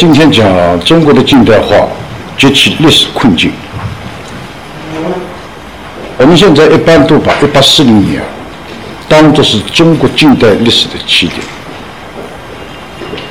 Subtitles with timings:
[0.00, 1.76] 今天讲中国的近代化
[2.38, 3.52] 及其历史困境。
[6.16, 8.22] 我们现在一般都把一八四零年
[9.06, 11.42] 当作是中国近代历史的起点，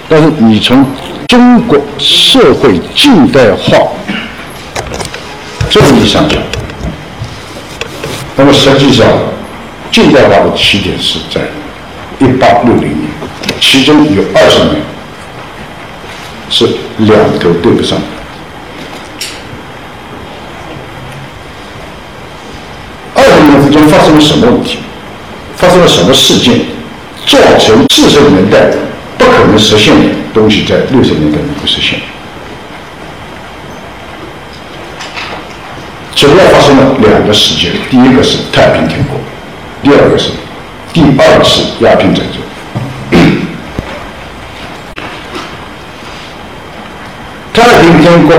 [0.08, 0.86] 但是你从
[1.28, 3.76] 中国社会近代化
[5.72, 6.40] 这个意义上讲，
[8.36, 9.08] 那么实际上
[9.92, 11.42] 近代化的起点是在
[12.20, 13.10] 一八六零年，
[13.60, 14.76] 其中有二十年。
[16.50, 17.98] 是两头对不上。
[23.14, 24.80] 二十年之间发生了什么问题？
[25.56, 26.62] 发生了什么事件，
[27.26, 28.72] 造成四十年代
[29.18, 32.00] 不可能实现的东西，在六十年代能够实现？
[36.16, 39.20] 主要发生了两个事件，第一个是太平天国，
[39.84, 40.32] 第二个是
[40.94, 42.42] 第二次鸦片战争。
[47.60, 48.36] 太平天国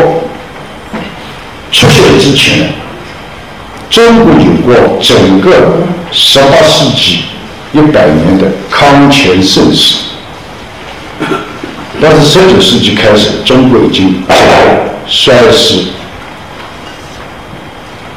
[1.70, 2.72] 出现之前，
[3.90, 5.52] 中国有过整个
[6.10, 7.24] 十八世纪
[7.72, 9.96] 一百年的康乾盛世，
[12.00, 14.24] 但是十九世纪开始，中国已经
[15.06, 15.84] 衰失。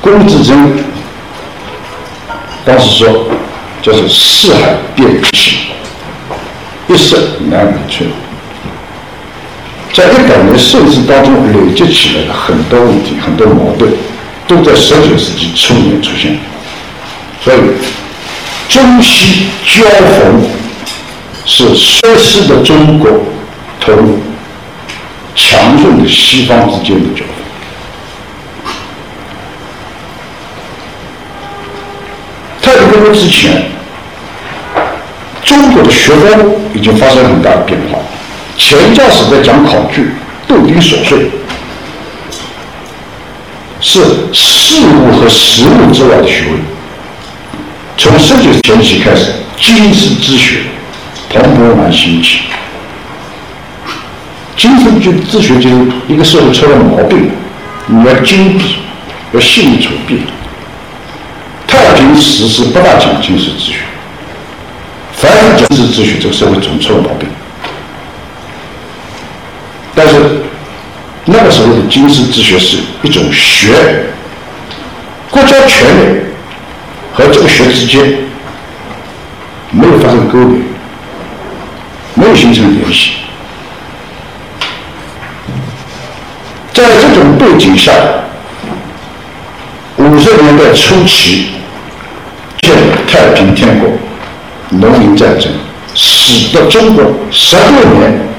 [0.01, 0.83] 龚自珍
[2.65, 3.27] 当时说，
[3.81, 5.67] 叫做四海变齐，
[6.87, 7.17] 一色
[7.49, 8.09] 难为春。
[9.93, 13.91] 在一百年盛世当中累积起来的很多问题、很多矛盾，
[14.47, 16.35] 都在十九世纪初年出现。
[17.43, 17.57] 所以，
[18.67, 20.43] 中西交锋
[21.45, 23.11] 是衰失的中国
[23.79, 24.19] 同
[25.35, 27.33] 强盛的西方之间的交锋。
[32.63, 33.65] 太平天国之前，
[35.43, 37.99] 中国的学风已经发生很大的变化。
[38.57, 40.11] 前教史在讲考据、
[40.47, 41.29] 斗丁琐碎，
[43.81, 43.99] 是
[44.31, 46.59] 事物和实物之外的学问。
[47.97, 50.61] 从十九前期开始，经世之学
[51.29, 52.41] 蓬勃而兴起。
[54.55, 57.31] 经世之学就是一个社会出了毛病，
[57.87, 58.75] 你要精辟，
[59.33, 60.17] 要细腻筹备。
[61.67, 63.79] 太平时是不大讲经世之学，
[65.13, 67.27] 凡是经世之学，这个社会总出了毛病。
[69.95, 70.13] 但是
[71.25, 74.07] 那个时候的经世之学是一种学，
[75.29, 76.21] 国家权力
[77.13, 78.17] 和这个学之间
[79.69, 80.63] 没有发生勾连，
[82.15, 83.11] 没有形成联系。
[86.73, 87.93] 在这种背景下，
[89.97, 91.49] 五十年代初期，
[92.61, 92.73] 建
[93.07, 93.89] 太平天国，
[94.69, 95.51] 农民战争，
[95.93, 98.32] 使得中国十六年。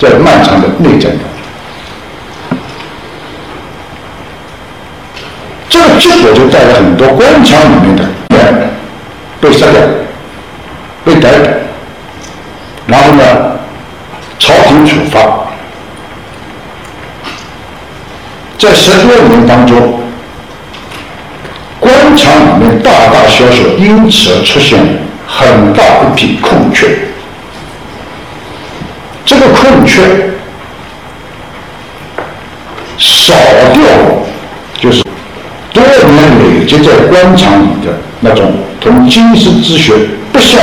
[0.00, 1.28] 在漫长的内战中，
[5.68, 8.70] 这个结果就带来很多官场里面的人
[9.42, 9.78] 被杀掉、
[11.04, 11.50] 被逮捕，
[12.86, 13.22] 然后呢，
[14.38, 15.20] 朝廷处罚。
[18.56, 20.00] 在十多年当中，
[21.78, 24.78] 官场里面大大小小因此而出现
[25.26, 26.88] 很大一批空缺。
[29.24, 30.02] 这个空缺
[32.98, 33.34] 少
[33.72, 33.82] 掉，
[34.80, 35.02] 就是
[35.72, 39.94] 多年累积在官场里的那种同经世之学
[40.32, 40.60] 不相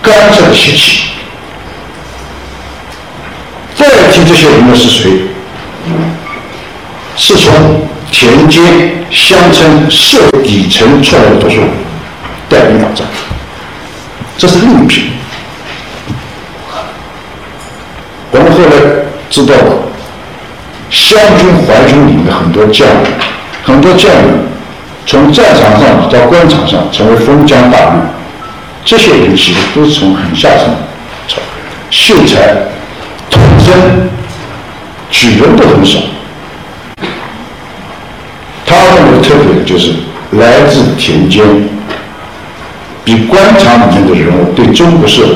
[0.00, 1.10] 干涉的习气。
[3.74, 5.10] 再提这些人的是谁？
[7.18, 7.52] 是从
[8.12, 8.62] 田间
[9.10, 11.68] 乡村社底层出来的读书人
[12.48, 13.06] 带兵打仗，
[14.36, 15.10] 这是另一批。
[18.32, 18.70] 我们后来
[19.28, 19.76] 知道了，
[20.90, 23.12] 湘军、淮军里面很多将领，
[23.62, 24.46] 很多将领
[25.04, 27.92] 从战场上到官场上成为封疆大吏，
[28.82, 30.74] 这些人其实都是从很下层，
[31.90, 32.54] 秀才、
[33.28, 34.08] 统生
[35.10, 35.98] 举人都很少。
[38.64, 39.92] 他认为特别的就是
[40.30, 41.44] 来自田间，
[43.04, 45.34] 比官场里面的人物对中国社会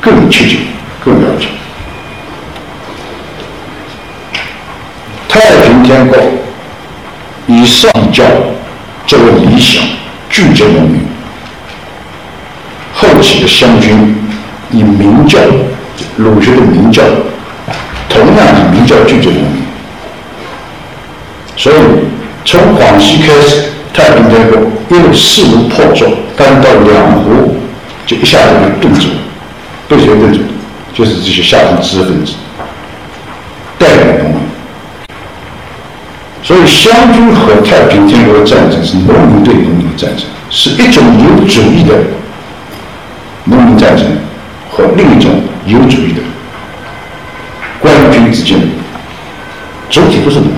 [0.00, 0.60] 更贴近、
[1.04, 1.48] 更了解。
[5.34, 6.16] 太平天国
[7.48, 8.22] 以上教
[9.04, 9.82] 作为理想，
[10.30, 11.00] 聚集农民；
[12.94, 14.16] 后起的湘军
[14.70, 15.40] 以明教，
[16.16, 17.02] 儒学的明教，
[18.08, 19.64] 同样以明教聚集农民。
[21.56, 21.76] 所以。
[22.46, 24.58] 从广西开始，太平天国
[24.90, 26.04] 因为势如破竹，
[26.36, 27.56] 但到两湖
[28.06, 29.14] 就一下子就顿住了，
[29.88, 30.40] 被谁顿住？
[30.92, 32.34] 就是这些下层知识分子
[33.78, 34.43] 带领农民。
[36.44, 41.94] 所以湘军和太平天国的战争是农民对农民的战争，是一种有主义的
[43.44, 44.04] 农民战争
[44.70, 46.20] 和另一种有主义的
[47.80, 48.58] 官军之间，
[49.88, 50.54] 主体都是农民。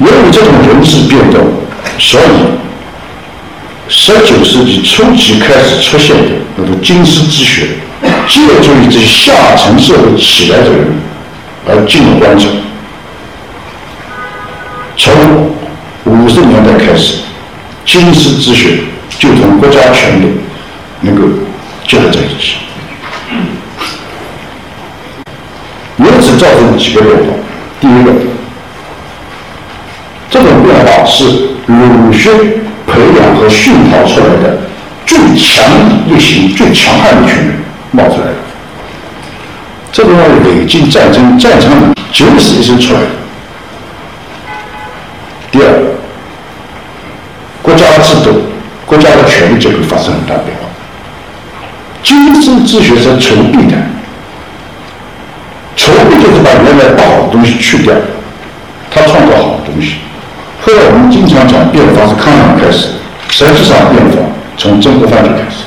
[0.00, 1.42] 由于这种人事变动，
[1.98, 2.24] 所以
[3.88, 7.68] 十九世纪初期开始出现的那种经师之学，
[8.28, 10.88] 借助于这些下层社会起来的人
[11.66, 12.50] 而进入官场。
[16.36, 17.20] 五十年代开始，
[17.86, 18.80] 经师之学
[19.18, 20.32] 就同国家权力
[21.00, 21.22] 能够
[21.88, 22.56] 结合在一起，
[25.96, 27.24] 由此造成几个变化。
[27.80, 28.12] 第一个。
[30.28, 31.24] 这种变化是
[31.64, 32.30] 儒学
[32.86, 34.58] 培养和熏陶出来的
[35.06, 35.64] 最强
[36.06, 37.54] 力型、最强悍的群人
[37.92, 38.34] 冒出来的。
[39.90, 40.12] 这种
[40.44, 43.06] 累进战争战场里九死一生出来的。
[45.50, 45.72] 第二，
[47.62, 48.42] 国家制度、
[48.84, 50.66] 国家的权力结构发生很大变化。
[52.56, 53.76] 经师之学是筹备的，
[55.74, 57.94] 筹备就是把原来不好的东西去掉，
[58.90, 59.96] 他创造好的东西。
[60.62, 62.88] 后来我们经常讲变法是抗战开始，
[63.28, 64.18] 实际上变法
[64.56, 65.64] 从曾国藩就开始。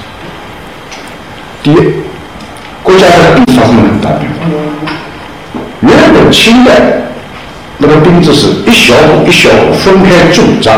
[1.61, 1.75] 第一，
[2.81, 4.47] 国家的兵发生了很大变化。
[5.81, 6.71] 原本清代
[7.77, 10.71] 那个兵制是一小股一小股分开驻扎，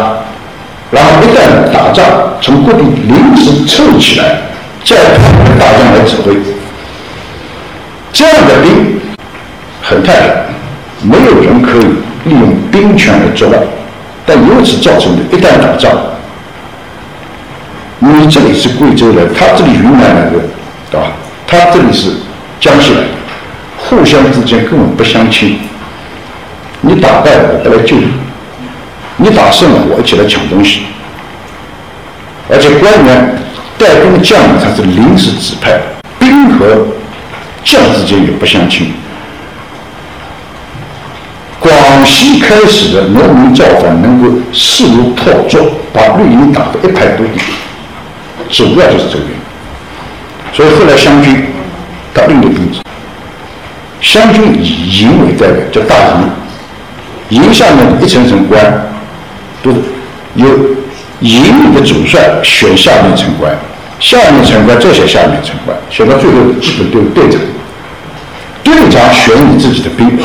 [0.92, 2.06] 然后一旦打仗，
[2.42, 4.38] 从各地临时凑起来，
[4.84, 5.20] 再派
[5.60, 6.36] 大将来指挥。
[8.12, 9.00] 这样的兵
[9.82, 11.86] 很太平，没有人可以
[12.26, 13.62] 利用兵权来作乱。
[14.26, 15.92] 但由此造成的，一旦打仗，
[18.00, 20.32] 你这里是贵州的，他这里云南来的，
[20.92, 21.08] 对吧？
[21.48, 22.12] 他这里是
[22.60, 23.08] 江西来的，
[23.78, 25.60] 互相之间根本不相亲。
[26.82, 28.08] 你打败了，我不来救你；
[29.18, 30.84] 你打胜了，我一起来抢东西。
[32.50, 33.36] 而且官员
[33.82, 35.82] 带兵的将领他是临时指派，
[36.20, 36.86] 兵和
[37.64, 38.94] 将之间也不相亲。
[41.60, 41.74] 广
[42.06, 45.58] 西开始的农民造反能够势如破竹，
[45.92, 47.42] 把绿营打得一败涂地，
[48.50, 49.42] 主要就是这个原因。
[50.54, 51.44] 所以后来湘军
[52.14, 52.82] 他另立兵制，
[54.00, 55.96] 湘军以营为代表，叫大
[57.30, 58.62] 营，营下面一层层官，
[59.64, 59.78] 都是
[60.36, 60.48] 由
[61.22, 63.52] 营里的主帅选下面一层官，
[64.02, 67.40] 下面层官再选下面层官，选到最后基本都是队长，
[68.64, 70.20] 队长选你自己的兵。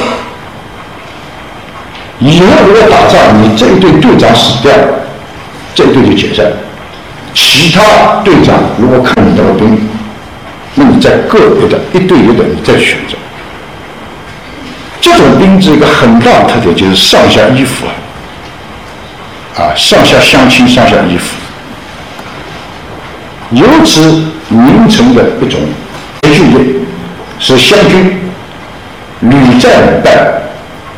[2.18, 4.72] 以后如果打仗，你这一队队长死掉，
[5.74, 6.46] 这一队就解散。
[7.34, 9.78] 其他队长如果看你的兵，
[10.74, 13.14] 那你在个别的一队一队你再选择。
[15.02, 17.84] 这种兵制一个很大的特点就是上下依附，
[19.54, 21.35] 啊，上下相亲，上下依附。
[23.50, 24.02] 由此
[24.48, 25.60] 形成的一种
[26.24, 26.64] 序列，
[27.38, 28.18] 是湘军
[29.20, 30.32] 屡战屡败。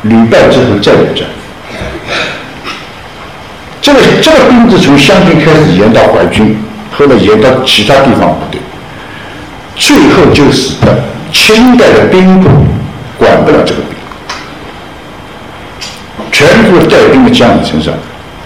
[0.03, 1.27] 屡败之后再屡战，
[3.81, 6.57] 这个这个兵制从湘军开始延到淮军，
[6.97, 8.61] 后来延到其他地方部队，
[9.75, 11.03] 最后就使得
[11.33, 12.47] 清代的兵部
[13.17, 13.97] 管不了这个兵，
[16.31, 17.93] 全部带兵的将领身上。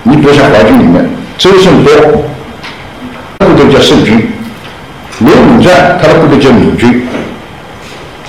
[0.02, 1.08] 你比如像淮军里面，
[1.38, 1.94] 周胜波
[3.44, 4.28] 部队叫胜军，
[5.20, 7.06] 刘武传他的部队叫闽军。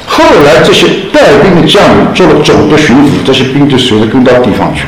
[0.06, 4.84] 后来这些带兵的将领做了总督、巡抚，这些兵就随着跟到地方去。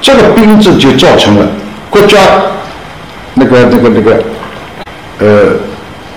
[0.00, 1.46] 这个兵制就造成了
[1.88, 2.18] 国家
[3.34, 4.22] 那个、那个、那个，
[5.20, 5.52] 呃，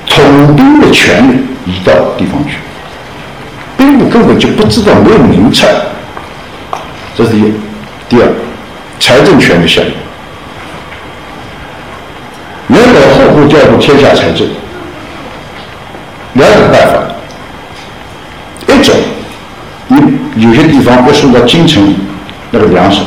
[0.07, 2.57] 统兵的权利移到地方去，
[3.77, 5.67] 兵部根本就不知道没有名册，
[7.15, 7.53] 这是一。
[8.09, 8.27] 第二，
[8.99, 9.91] 财政权的下移，
[12.69, 14.47] 原本户调度天下财政。
[16.33, 16.99] 两种办法，
[18.67, 18.93] 一种，
[19.87, 19.97] 你
[20.43, 21.95] 有些地方要送到京城
[22.51, 22.99] 那个粮食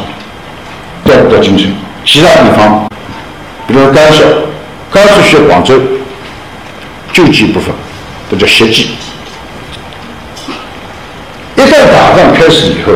[1.05, 1.71] 调不到京城，
[2.07, 2.89] 其他地方，
[3.67, 4.23] 比如说甘肃，
[4.91, 5.79] 甘肃需要广州
[7.13, 7.71] 救济部分，
[8.31, 8.93] 这叫协济。
[11.57, 12.93] 一旦打仗开始以后，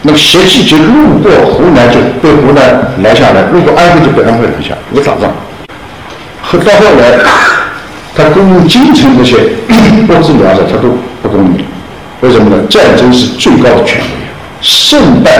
[0.00, 5.30] 那个协济就路过湖南就被湖南拦下来，路过安徽就被安徽拦下，不打仗。
[6.50, 7.18] 后到后来，
[8.16, 11.64] 他供应京城那些物资粮食，他都不供应。
[12.22, 12.62] 为什么呢？
[12.70, 14.06] 战争是最高的权威，
[14.62, 15.30] 胜败，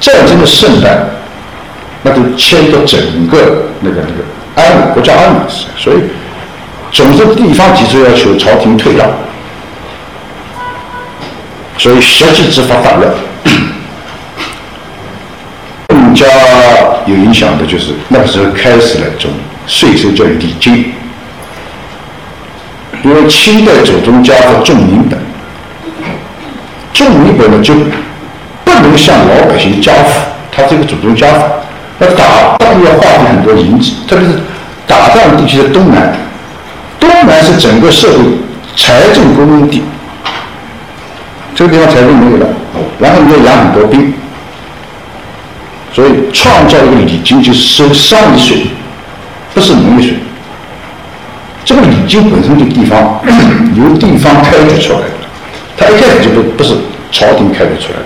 [0.00, 0.98] 战争的胜败，
[2.02, 5.42] 那都牵着整个那个那个安稳国家安稳。
[5.76, 5.98] 所以，
[6.90, 9.06] 总是地方提出要求，朝廷退让。
[11.76, 13.04] 所以，实际执法法律
[15.88, 16.26] 更加
[17.04, 19.30] 有影响的就是那个时候开始了一种
[19.66, 20.92] 税收叫礼金，
[23.02, 25.18] 因为清代祖宗家和重民本。
[26.92, 27.74] 重民本呢就
[28.64, 30.20] 不能向老百姓交付，
[30.50, 31.46] 他这个祖宗家法，
[31.98, 34.38] 那打仗要花费很多银子，特别是
[34.86, 36.16] 打仗地区的东南，
[36.98, 38.18] 东南是整个社会
[38.76, 39.82] 财政供应地，
[41.54, 42.46] 这个地方财政没有了，
[42.98, 44.14] 然后你要养很多兵，
[45.92, 48.66] 所以创造一个礼金就是收商业税，
[49.56, 50.18] 不是农业税。
[51.64, 53.18] 这个礼金本身就地方
[53.74, 55.06] 由地方开举出来的。
[55.78, 56.74] 它一开始就不不是
[57.10, 58.04] 朝廷开辟出来的，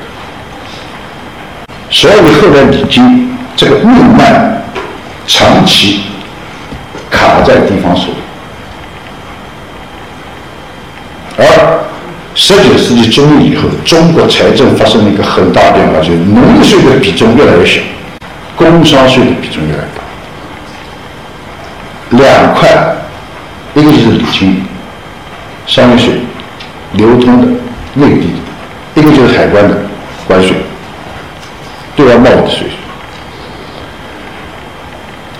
[1.90, 4.62] 所以后来礼金这个命脉
[5.26, 6.02] 长期
[7.10, 8.18] 卡在地方手里，
[11.36, 11.44] 而
[12.34, 17.80] 十九世纪中以后，中国财政发生了一个很大变化，就是农业税的比重越来越小，
[18.56, 19.99] 工商税的比重越来越大。
[22.10, 22.68] 两块，
[23.74, 24.64] 一个就是礼金，
[25.66, 26.14] 商业税。
[26.94, 27.46] 流通的
[27.94, 28.32] 内地，
[28.96, 29.78] 一个就是海关的
[30.26, 30.56] 关税，
[31.94, 32.66] 对外贸易的税。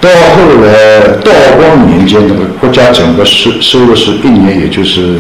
[0.01, 5.19] 到后来道光年间，那个国家整个收收入是一年也就是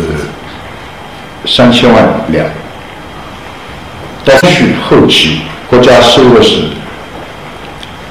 [1.47, 2.47] 三千万两。
[4.25, 6.63] 到续后期，国家收入是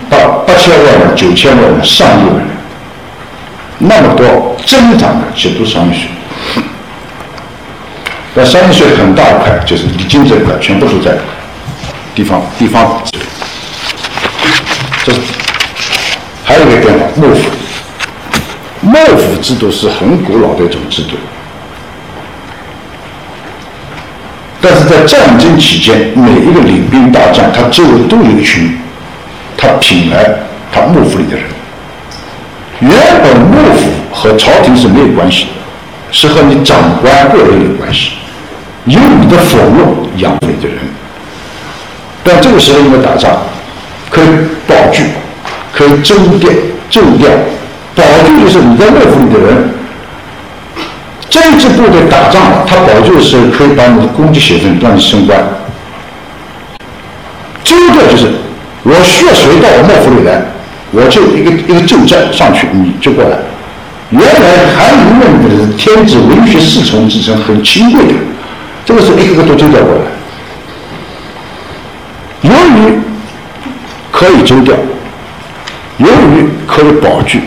[0.10, 2.48] 八八千万两、九千万、上亿万两，
[3.79, 6.09] 那么多增长的其实都商业税。
[8.36, 11.17] 那商业税很大一块，就是礼金这一块，全部都在
[12.13, 13.01] 地方地方。
[15.03, 15.13] 这
[16.43, 17.41] 还有一个变化，幕府。
[18.81, 21.17] 幕府制度是很古老的一种制度，
[24.62, 28.77] 但是在战争期间，每一个领兵大将，他周围都有一群
[29.57, 30.33] 他品来
[30.71, 31.45] 他幕府里的人。
[32.79, 32.91] 原
[33.24, 35.51] 本幕府和朝廷是没有关系的，
[36.12, 38.12] 是和你长官个人有关系。
[38.86, 40.77] 有你的俸禄养你的人，
[42.24, 43.38] 但这个时候因为打仗，
[44.09, 44.27] 可以
[44.65, 45.03] 保据，
[45.74, 46.50] 可以征调、
[46.89, 47.29] 征调。
[47.95, 49.69] 保据就是你在幕府里的人，
[51.29, 55.38] 政治部队打仗了，他保据的时候可以把你的功绩写成，让你升官。
[57.63, 58.31] 征调就是
[58.83, 60.41] 我需要谁到我幕府里来，
[60.91, 63.38] 我就一个一个奏战上去，你就过来。
[64.10, 68.13] 原来韩愈认为是天子文学侍从之称，很清贵的。
[68.84, 70.01] 这个是一个个都征调过来，
[72.41, 73.00] 由于
[74.12, 74.74] 可以征调，
[76.00, 77.41] 由于可以保据，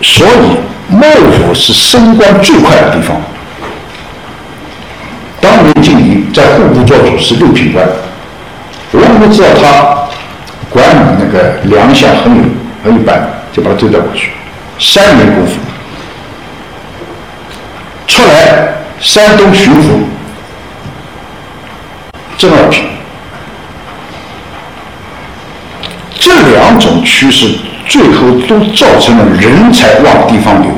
[0.00, 0.56] 所以
[0.88, 3.20] 幕府是升官最快的地方。
[5.42, 7.86] 当年晋陵在户部做主是六品官，
[8.92, 10.05] 我们知道他
[10.76, 12.42] 管理那个粮饷很有
[12.84, 13.18] 很一般，
[13.50, 14.32] 就把他征调过去，
[14.78, 15.52] 三年功夫
[18.06, 20.04] 出来山东巡抚。
[22.36, 22.84] 正二品，
[26.20, 27.56] 这两种趋势
[27.88, 30.70] 最后都造成了人才往地方流。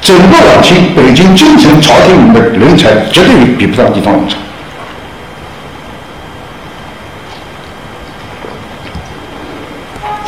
[0.00, 4.36] 整个晚清，北京、京城、朝廷里的人才绝对比不上地方人才。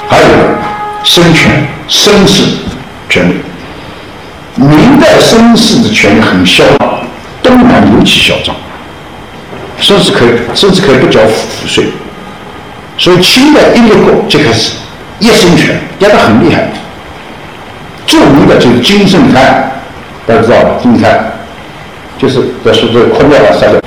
[0.09, 0.29] 还有
[1.13, 2.43] 生权、绅士
[3.11, 3.35] 权利。
[4.57, 7.01] 明代绅士的权利很嚣张，
[7.43, 8.57] 东南尤其嚣张。
[9.79, 11.85] 甚至可以，甚至可以不交赋税，
[12.97, 14.73] 所以清代一立国就开始
[15.19, 16.71] 一生权压得很厉害。
[18.07, 19.71] 著名的就是金圣叹，
[20.27, 20.71] 大家知道吧？
[20.83, 21.33] 金圣叹
[22.17, 23.79] 就是在苏州哭掉了杀掉，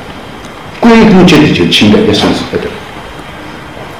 [0.79, 2.67] 归根结底就清代一生是对的。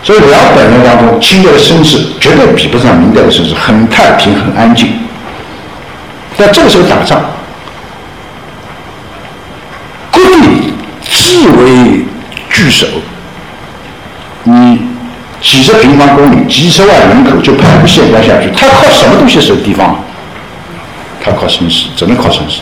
[0.06, 4.94] 所以两百年当中，清代的绅士绝对比不上明代的绅士，很太平，很安静。
[6.38, 7.20] 但这个时候打仗。
[11.08, 12.06] 自为
[12.50, 12.88] 据守，
[14.44, 14.80] 你
[15.42, 20.00] 几十平方公里、几十万人口就派个县官下去，他靠什么东西守地方？
[21.24, 22.62] 他靠绅士，只能靠绅士。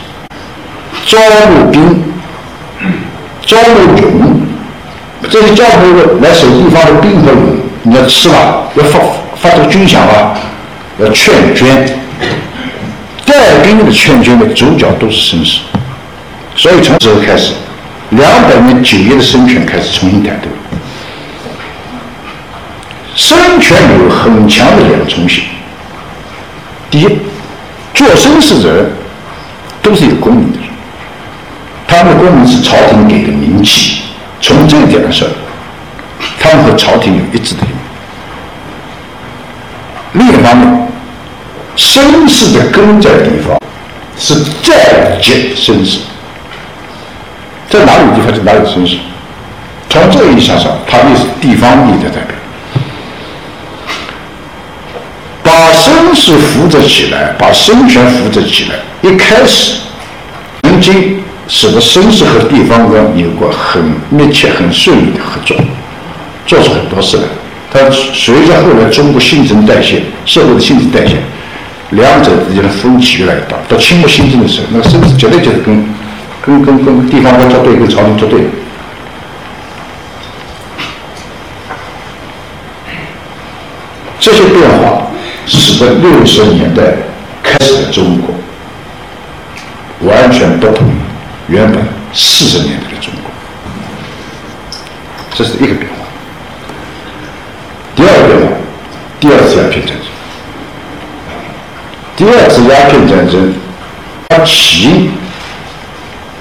[1.05, 1.17] 招
[1.51, 2.03] 募兵，
[3.45, 4.41] 招募勇，
[5.29, 7.39] 这些招募来守地方的兵和勇，
[7.83, 8.99] 你要吃吧，要发
[9.35, 10.37] 发这个军饷吧，
[10.99, 11.85] 要劝捐。
[13.25, 15.61] 带兵的劝捐的主角都是绅士，
[16.55, 17.53] 所以从这时候开始，
[18.11, 20.49] 两百年九月的孙权开始重新抬头。
[23.15, 25.45] 孙权有很强的两重性。
[26.91, 27.07] 第一，
[27.93, 28.91] 做绅士的人
[29.81, 30.67] 都是有功名的人，
[31.87, 34.01] 他们的功名是朝廷给的名气。
[34.43, 35.25] 从这一点来说，
[36.37, 37.73] 他们和朝廷有一致的利益。
[40.11, 40.87] 另一方面，
[41.77, 43.57] 绅士的根在地方，
[44.17, 45.99] 是在籍绅士，
[47.69, 48.97] 在哪里地方就哪里绅士。
[49.89, 52.35] 从这个意义上说，他也是地方利益的代表。
[55.41, 58.75] 把绅士扶植起来，把孙权扶植起来，
[59.09, 59.75] 一开始
[60.63, 65.55] 曾经使得绅士和地方官有过很密切、很顺利的合作，
[66.47, 67.23] 做出很多事来。
[67.71, 71.17] 但随着后来中国新陈代谢、社会的新陈代谢，
[71.91, 73.57] 两者之间的分歧越来越大。
[73.67, 75.85] 到清末新政的时候，那个绅士绝对就是跟
[76.41, 78.41] 跟跟跟地方官作对，跟朝廷作对。
[84.19, 85.07] 这些变化。
[85.45, 86.81] 使得六十年代
[87.43, 88.33] 开始的中国
[90.09, 90.87] 完全不同
[91.47, 91.83] 原本
[92.13, 93.29] 四十年代的中国，
[95.33, 96.05] 这是一个变化。
[97.95, 98.57] 第二个变化，
[99.19, 100.05] 第二次鸦片战争。
[102.15, 103.53] 第二次鸦片战争，
[104.29, 105.11] 它起因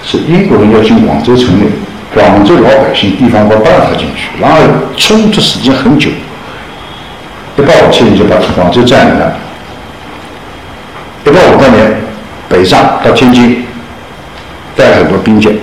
[0.04, 1.66] 是英国人要进广州城内，
[2.14, 4.58] 广州老百姓、地方官不让他进去，然后
[4.96, 6.10] 冲突时间很久。
[7.56, 9.36] 一八五七年就把广州占领了。
[11.26, 12.00] 一八五八年，
[12.48, 13.64] 北上到天津，
[14.76, 15.56] 带很多兵舰，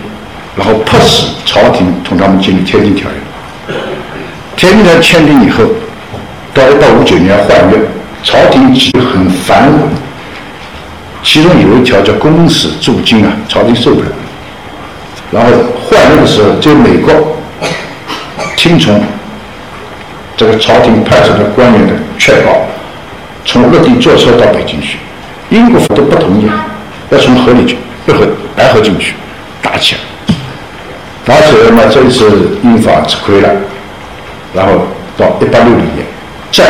[0.55, 3.73] 然后迫使朝廷同他们签《天津条约》。
[4.55, 5.63] 天津条约签订以后，
[6.53, 7.77] 到一八五九年换约，
[8.23, 9.79] 朝廷其实很繁文，
[11.23, 14.07] 其中有一条叫公使驻京啊，朝廷受不了。
[15.31, 15.51] 然后
[15.87, 17.13] 换约的时候，就美国
[18.55, 19.01] 听从。
[20.37, 22.61] 这个朝廷派出的官员的劝告，
[23.43, 24.97] 从陆地坐车到北京去，
[25.49, 26.49] 英国都不同意，
[27.09, 27.75] 要从河里去，
[28.09, 29.13] 要和白河进去，
[29.61, 30.01] 打起来，
[31.25, 33.49] 打起来嘛，这一次英法吃亏了，
[34.53, 36.05] 然后到一八六零年，
[36.51, 36.63] 再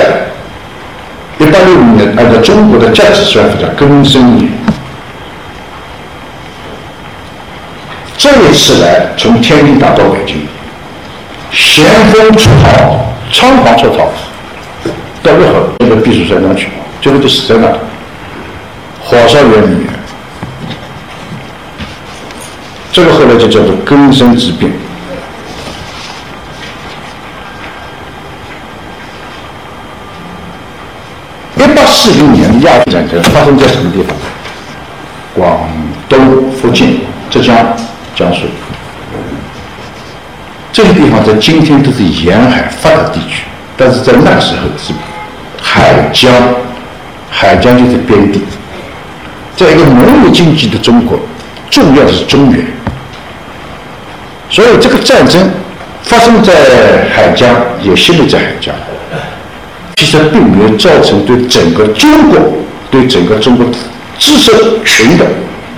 [1.40, 4.50] 一八六零年，按照中国的价值算法叫庚申年，
[8.18, 10.48] 这一次来从天津打到北京，
[11.52, 13.06] 咸丰出逃。
[13.32, 14.08] 仓皇出逃，
[15.22, 16.68] 到日后那个避暑山庄去，
[17.00, 17.78] 最后就死在那里，
[19.04, 19.99] 火烧圆明园。
[22.92, 24.72] 这个后来就叫做根深之变。
[31.56, 34.16] 一八四零年的鸦片战争发生在什么地方？
[35.36, 35.70] 广
[36.10, 36.96] 东、福建、
[37.30, 37.56] 浙江、
[38.16, 38.42] 江苏。
[40.74, 43.44] 这些地方在今天都是沿海发达地区，
[43.78, 44.94] 但是在那时候是
[45.62, 46.34] 海疆，
[47.30, 48.42] 海疆就是边地。
[49.56, 51.20] 在一个农业经济的中国，
[51.70, 52.66] 重要的是中原，
[54.50, 55.50] 所以这个战争
[56.04, 56.54] 发生在
[57.16, 57.50] 海疆，
[57.82, 58.74] 也陷入在海疆，
[59.96, 62.40] 其实并没有造成对整个中国、
[62.90, 63.66] 对整个中国
[64.18, 64.52] 知识
[64.84, 65.26] 群的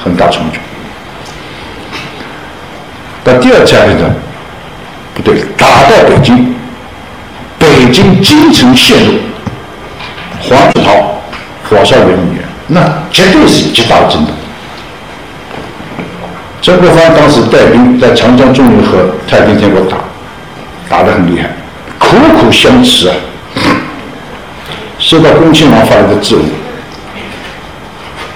[0.04, 0.58] 很大冲击。
[3.24, 4.16] 到第二次鸦片战争。
[5.14, 6.56] 不对，打到北京，
[7.60, 9.16] 北京京城陷入，
[10.42, 11.22] 黄子韬
[11.70, 12.80] 火烧圆明园，那
[13.12, 14.34] 绝对是极大的震动。
[16.62, 19.98] 曾国藩当时带兵在长江中游和太平天国打，
[20.88, 21.50] 打得很厉害，
[21.98, 23.16] 苦苦相持啊。
[25.00, 26.46] 收到恭亲王发来的质问，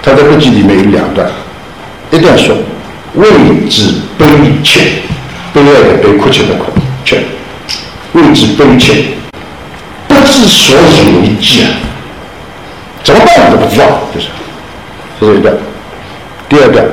[0.02, 1.30] 他在日记里面有两段，
[2.10, 2.56] 一段说
[3.14, 3.28] ：“为
[3.70, 4.26] 之悲
[4.64, 4.80] 切。”
[5.54, 6.64] 悲哀的悲，哭泣的哭，
[7.02, 7.16] 却
[8.12, 9.04] 为之悲切，
[10.06, 11.70] 不知所以为继啊！
[13.02, 14.26] 怎么办都不知道，就是，
[15.18, 15.54] 这是一段。
[16.48, 16.84] 第二段，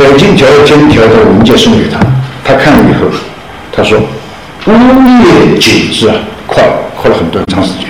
[0.00, 2.00] 北京条约签条的文件送给他，
[2.42, 3.00] 他看了以后，
[3.70, 3.98] 他说
[4.64, 6.14] ：“呜咽久之啊，
[6.46, 6.58] 哭
[6.96, 7.86] 哭了很多很长时间。”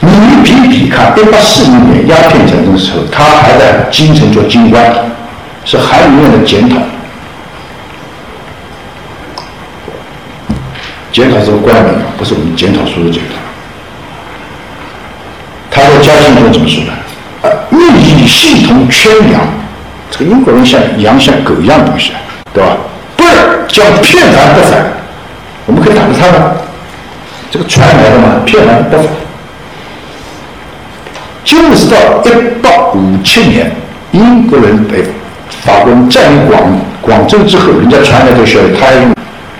[0.00, 0.08] 你
[0.42, 4.92] 比比看，一八四零年鸦片战争的时候，他还在京城做京官，
[5.64, 6.78] 是韩林院的检讨，
[11.12, 13.36] 检讨这个官名，不是我们检讨书的检讨。
[15.70, 16.90] 他在交信中怎么说的？
[17.42, 19.40] 啊，密意系统圈养，
[20.10, 22.12] 这个英国人像羊像狗一样的东西，
[22.54, 22.76] 对吧？
[23.16, 23.30] 不是
[23.68, 24.84] 叫骗凡不反，
[25.66, 26.52] 我们可以打个他吗？
[27.50, 29.06] 这个传来的嘛，骗凡不凡。
[31.44, 32.30] 就是到一
[32.62, 33.70] 八五七年，
[34.12, 35.04] 英国人被
[35.64, 36.62] 法国人占领广
[37.00, 39.14] 广州之后，人家传来的消息，他用，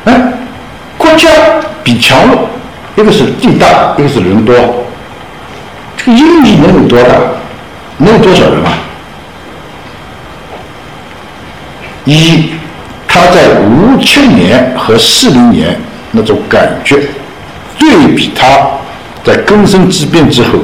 [0.04, 0.32] 哎，
[0.96, 1.28] 国家
[1.82, 2.48] 比强弱，
[2.96, 4.54] 一个是地大，一个是人多。
[5.96, 7.14] 这个英裔能有多大？
[8.04, 8.78] 能有多少人啊？
[12.04, 12.50] 一，
[13.06, 17.00] 他在五七年和四零年那种感觉，
[17.78, 18.46] 对比他
[19.22, 20.58] 在根深蒂变之后，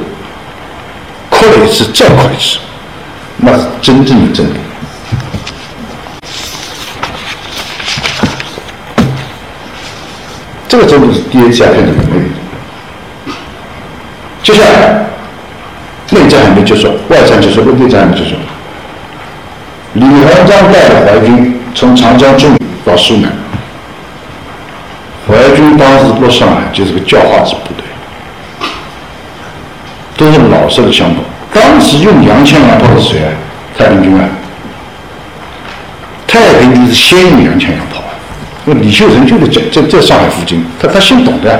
[1.29, 2.59] 哭了一次再哭一次，
[3.37, 4.51] 那是真正的真理。
[10.67, 11.93] 这个真理是第一次片的。
[14.43, 15.05] 接下来。
[16.11, 18.35] 内战还没结束，外战结束，内战还没结束。
[19.93, 23.31] 李鸿章带着淮军从长江中到苏南，
[25.27, 27.85] 淮军当时落上海就是个教化之部队，
[30.17, 31.21] 都是老式的枪炮。
[31.53, 33.31] 当时用洋枪洋炮是谁啊？
[33.77, 34.27] 太平军啊！
[36.27, 38.13] 太平军是先用洋枪洋炮啊，
[38.65, 41.59] 那李秀成就在在在上海附近，他他先懂的，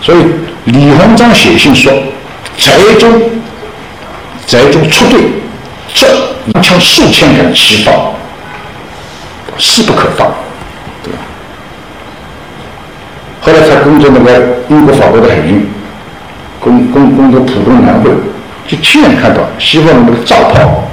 [0.00, 0.18] 所以
[0.64, 1.92] 李鸿章写信说。
[2.58, 3.20] 宅中，
[4.46, 5.20] 宅中出队，
[5.94, 6.06] 这
[6.46, 7.92] 一枪数千杆齐发，
[9.58, 10.32] 势不可挡，
[11.02, 11.18] 对吧？
[13.40, 15.68] 后来他攻着那个英国、法国的海军，
[16.58, 18.10] 攻攻攻着浦东南汇，
[18.66, 20.84] 就亲眼看到西方的那个炸炮，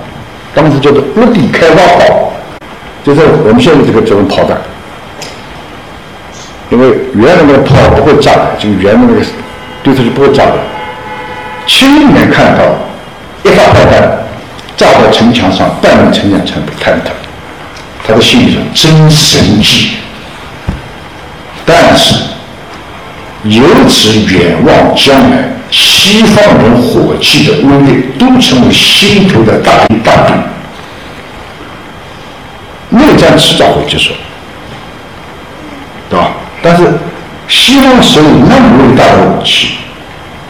[0.54, 2.34] 当时叫做陆地开花炮，
[3.04, 4.58] 就是我们现在这个这种炮弹，
[6.70, 9.22] 因为原来那个炮不会炸的，就原来那个
[9.82, 10.58] 对它是不会炸的。
[11.66, 12.64] 亲眼看到
[13.44, 14.02] 一发炮弹
[14.76, 17.12] 炸到城墙上，半面城墙全部坍塌，
[18.06, 19.92] 他的心里说真神迹。
[21.66, 22.16] 但是
[23.44, 25.38] 由此远望将来，
[25.72, 30.36] 西方人火器的威力都成为心头的大一大病。
[32.90, 34.12] 内战迟早会结束，
[36.10, 36.32] 对吧？
[36.62, 36.84] 但是
[37.48, 39.78] 西方手里那么伟大的武器，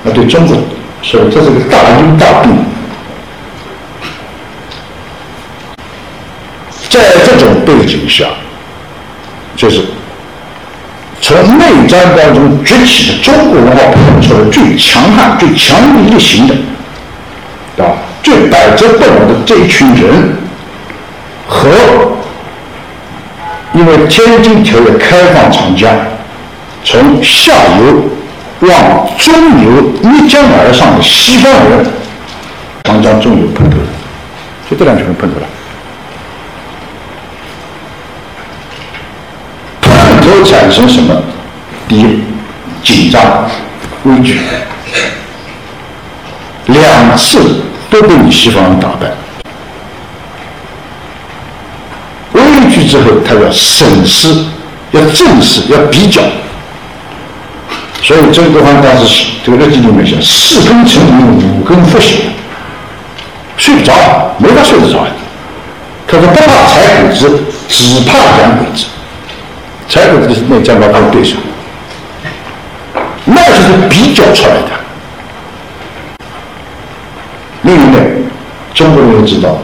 [0.04, 0.58] 那对中国。
[1.06, 2.66] 所以这是个大因大病，
[6.90, 8.26] 在这种背景下，
[9.56, 9.84] 就是
[11.22, 16.56] 从内战当中崛起的中国文化培养出来最强悍、最强力一行的，
[17.84, 20.36] 啊，最百折不挠的这一群人，
[21.48, 21.70] 和
[23.74, 25.94] 因为《天津条约》开放长江，
[26.84, 28.02] 从下游。
[28.68, 31.86] 往中游逆江而上的西方人，
[32.86, 33.88] 长江中游碰头了，
[34.70, 35.48] 就这两群人碰头了。
[39.82, 41.22] 碰头产生什么？
[41.90, 42.24] 第一，
[42.82, 43.50] 紧张、
[44.04, 44.40] 畏惧，
[46.68, 49.12] 两次都被你西方人打败。
[52.32, 54.46] 畏惧之后，他要审视，
[54.92, 56.22] 要正视，要比较。
[58.04, 62.32] 所以曾国藩当时这个日记里面写：四更成名，五更复醒，
[63.56, 63.94] 睡不着，
[64.38, 65.08] 没法睡得着。
[66.06, 68.88] 他说不怕踩鬼子，只怕洋鬼子。
[69.88, 71.38] 踩鬼子是那战报他的对手，
[73.24, 74.68] 那就是比较出来的。
[77.62, 78.22] 另一面，
[78.74, 79.58] 中国人知道，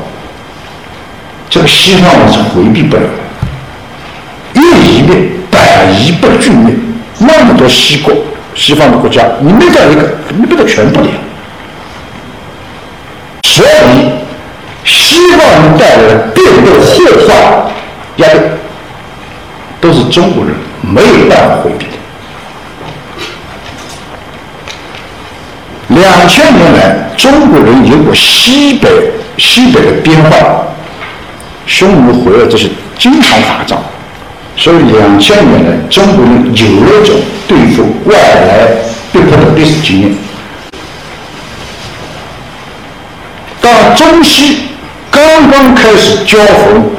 [1.50, 6.74] 这个西方人是回避不了的，一夷灭，百夷不俱灭，
[7.20, 8.14] 那么多西国。
[8.56, 10.02] 西方的国家，你没掉一个，
[10.36, 11.08] 你不得全部的。
[13.44, 14.12] 所以，
[14.84, 17.38] 西方人带来的变动祸患
[18.18, 18.40] 压力，
[19.80, 21.92] 都是中国人没有办法回避的。
[26.02, 28.90] 两千年来，中国人有过西北
[29.38, 30.40] 西北的边患，
[31.66, 33.80] 匈奴回来这些经常打仗。
[34.62, 37.16] 所以，两千年来，中国人有了一种
[37.48, 38.68] 对付外来
[39.14, 40.14] 逼迫的历史经验。
[43.62, 44.64] 当中西
[45.10, 46.92] 刚刚开始交锋、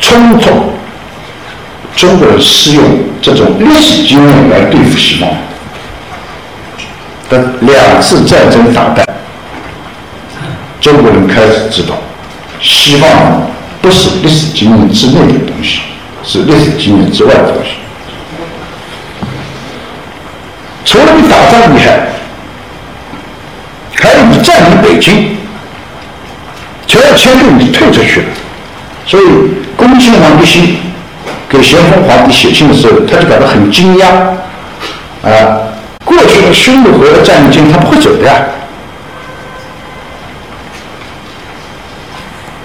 [0.00, 0.48] 冲突，
[1.94, 2.82] 中国人是用
[3.20, 5.28] 这种历史经验来对付西方。
[7.28, 9.06] 但两次战争打败，
[10.80, 11.98] 中国人开始知道，
[12.62, 13.10] 西方
[13.82, 15.80] 不是历史经验之内的东西，
[16.26, 17.70] 是历史经验之外的东西。
[20.84, 22.08] 除了你打仗厉害，
[23.94, 25.36] 还有你占领北京，
[26.86, 28.26] 全要迁就你退出去了。
[29.06, 29.24] 所以，
[29.76, 30.78] 恭亲王奕欣
[31.48, 34.06] 给咸丰皇帝写信的时候，他就感到很惊讶
[35.22, 35.58] 啊！
[36.04, 38.34] 过去的匈奴和占领军，他不会走的呀。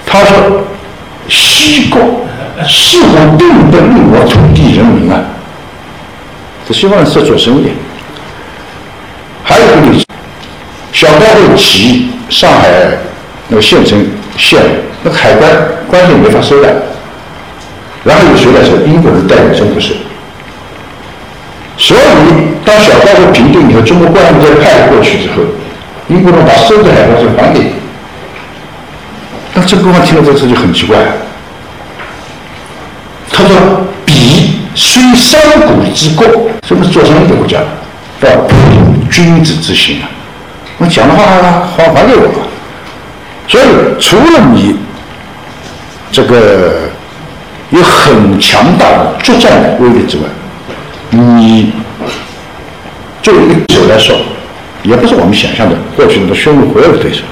[0.05, 0.60] 他说
[2.71, 5.19] ：“是否并不利我土地人民啊？
[6.65, 7.71] 这西方人是做生意。
[9.43, 10.05] 还有一个例子，
[10.93, 12.69] 小刀会起上海
[13.49, 13.99] 那个县城
[14.37, 14.61] 县，
[15.03, 15.51] 那海关
[15.89, 16.73] 关税没法收的。
[18.03, 18.77] 然后有谁来收？
[18.85, 19.93] 英国人代理中国收。
[21.77, 21.99] 所以
[22.63, 25.43] 当小刀会平定以后，中国官员再派过去之后，
[26.07, 27.73] 英国人把收的海关税还给。”
[29.53, 30.97] 那曾国藩听了这个事就很奇怪，
[33.31, 33.55] 他说
[34.05, 36.25] ：“彼虽商贾之国，
[36.67, 37.59] 什么是做生意的国家？
[38.21, 38.29] 要
[39.09, 40.09] 君子之心啊！
[40.77, 41.23] 我讲的话
[41.75, 42.29] 还还给我。
[43.47, 43.63] 所以，
[43.99, 44.75] 除了你
[46.11, 46.89] 这个
[47.71, 50.23] 有很强大的作战威力之外，
[51.09, 51.73] 你
[53.23, 54.15] 作为一个手来说，
[54.83, 57.23] 也不是我们想象的过去那个匈奴回来的对手。”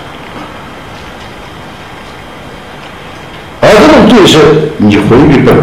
[3.62, 4.40] 而这种对手
[4.78, 5.58] 你回避不了，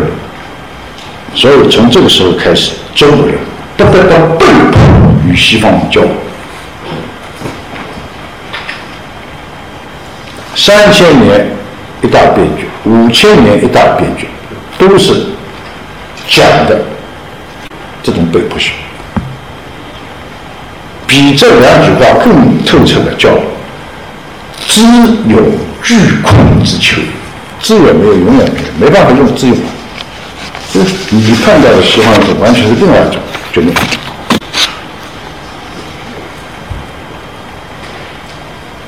[1.37, 3.37] 所以从这个时候开始，中国人
[3.77, 4.81] 不得不被迫
[5.29, 6.11] 与西方交往。
[10.55, 11.46] 三千年
[12.03, 14.27] 一大变局，五千年一大变局，
[14.79, 15.12] 都是
[16.27, 16.81] 讲的
[18.03, 18.72] 这种被迫性。
[21.07, 23.29] 比这两句话更透彻的叫
[24.66, 24.83] “知
[25.29, 25.37] 有
[25.83, 27.03] 巨困之求”。
[27.61, 29.57] 资源没有，永远没有，没办法用资源。
[31.11, 33.21] 你看到的西方是完全是另外一种
[33.53, 33.73] 决定。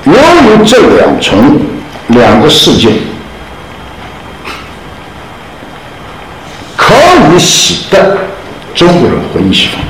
[0.05, 1.59] 由于这两层
[2.07, 2.93] 两个事件，
[6.75, 6.93] 可
[7.33, 8.17] 以使得
[8.75, 9.81] 中国人回应西方。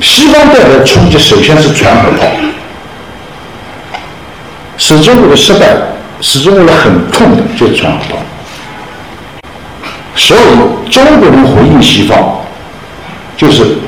[0.00, 2.26] 西方带来的冲击，首先是传和炮。
[4.78, 5.76] 使中国的失败，
[6.20, 8.16] 使中国人很痛的，就是传火炮。
[10.14, 12.18] 所以中国人回应西方，
[13.36, 13.78] 就是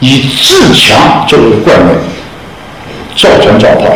[0.00, 1.94] 以自强作为冠冕，
[3.16, 3.86] 造船造炮。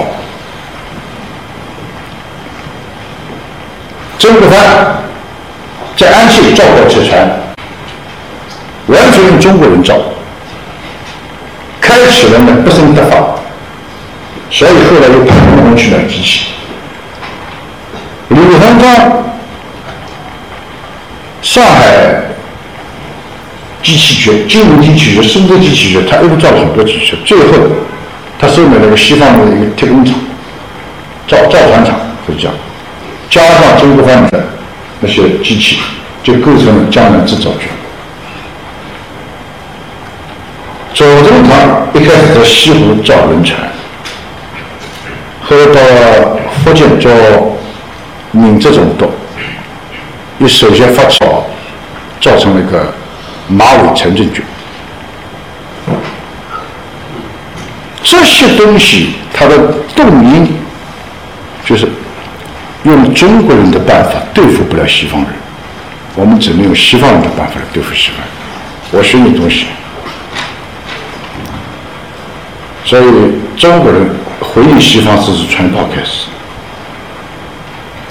[4.19, 4.59] 曾国藩
[5.97, 7.29] 在安庆造过铁船，
[8.87, 9.95] 完全用中国人造，
[11.81, 13.17] 开启了那不胜得法。
[14.51, 16.47] 所以后来又派工人去买机器。
[18.29, 19.25] 李鸿章
[21.57, 22.21] 上海
[23.83, 27.17] 机器局、金融机器局、深圳机器局，他一共造了很多机器。
[27.25, 27.47] 最后，
[28.39, 30.15] 他收买了个西方的一个铁工厂、
[31.27, 32.55] 造造船厂，是这样。
[33.31, 34.45] 加上中国方面的
[35.01, 35.79] 那些机器，
[36.23, 37.69] 就构成了江南制造局。
[40.93, 43.59] 左宗棠一开始在西湖造轮船。
[45.43, 47.11] 后来到福建做
[48.33, 49.11] 闽浙总督，
[50.39, 51.45] 又首先发草，
[52.21, 52.93] 造成了一个
[53.49, 54.43] 马尾城镇局。
[58.03, 59.57] 这些东西，它的
[59.95, 60.47] 动因
[61.65, 61.89] 就是
[62.85, 65.31] 用中国人的办法对付不了西方人，
[66.15, 68.29] 我们只能用西方人的办法来对付西方人。
[68.93, 69.67] 我学你东西，
[72.85, 73.05] 所以
[73.57, 74.09] 中国人。
[74.39, 76.29] 回应西方是从船炮开始，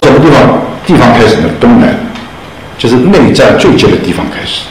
[0.01, 1.49] 什么地方地方开始呢？
[1.59, 1.95] 东南，
[2.77, 4.61] 就是内战最急的地方开始。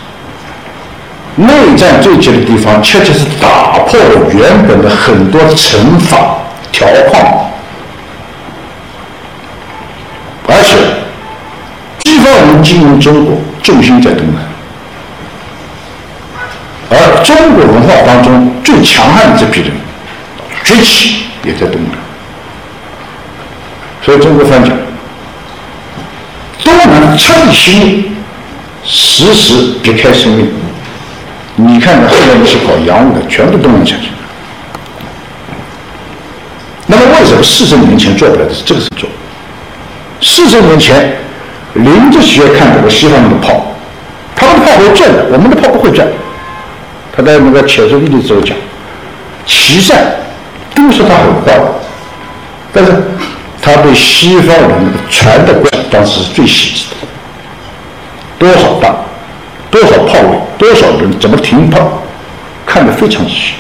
[1.37, 6.37] 内战最急的地方，确切是打破了原本的很多惩罚
[6.71, 7.51] 条框，
[10.47, 10.77] 而且
[12.05, 14.43] 西方人经营中国重心在东南，
[16.91, 19.73] 而中国文化当中最强悍的这批人
[20.63, 21.25] 崛起。
[21.43, 21.99] 也在东南，
[24.03, 24.73] 所以中国方讲，
[26.65, 28.05] 都能彻底兴灭，
[28.83, 30.51] 时时别开生命。
[31.57, 34.09] 你看看，后来那些搞洋务的，全部都能产生。
[36.87, 39.11] 那么，为什么四十年前做不来的是这个时候做？
[40.21, 41.17] 四十年前，
[41.75, 43.67] 林则徐看到西方的炮，
[44.35, 46.07] 他们的炮会转的，我们的炮不会转。
[47.17, 48.57] 他在那个《且说历历》时候讲，
[49.47, 49.97] 岐善。
[50.77, 51.57] 都说他很坏，
[52.73, 52.91] 但是
[53.65, 57.07] 他对西方人那个船的观当时是最细致的，
[58.39, 58.95] 多少大，
[59.71, 62.03] 多少炮位，多少人，怎么停炮，
[62.67, 63.55] 看得非常细。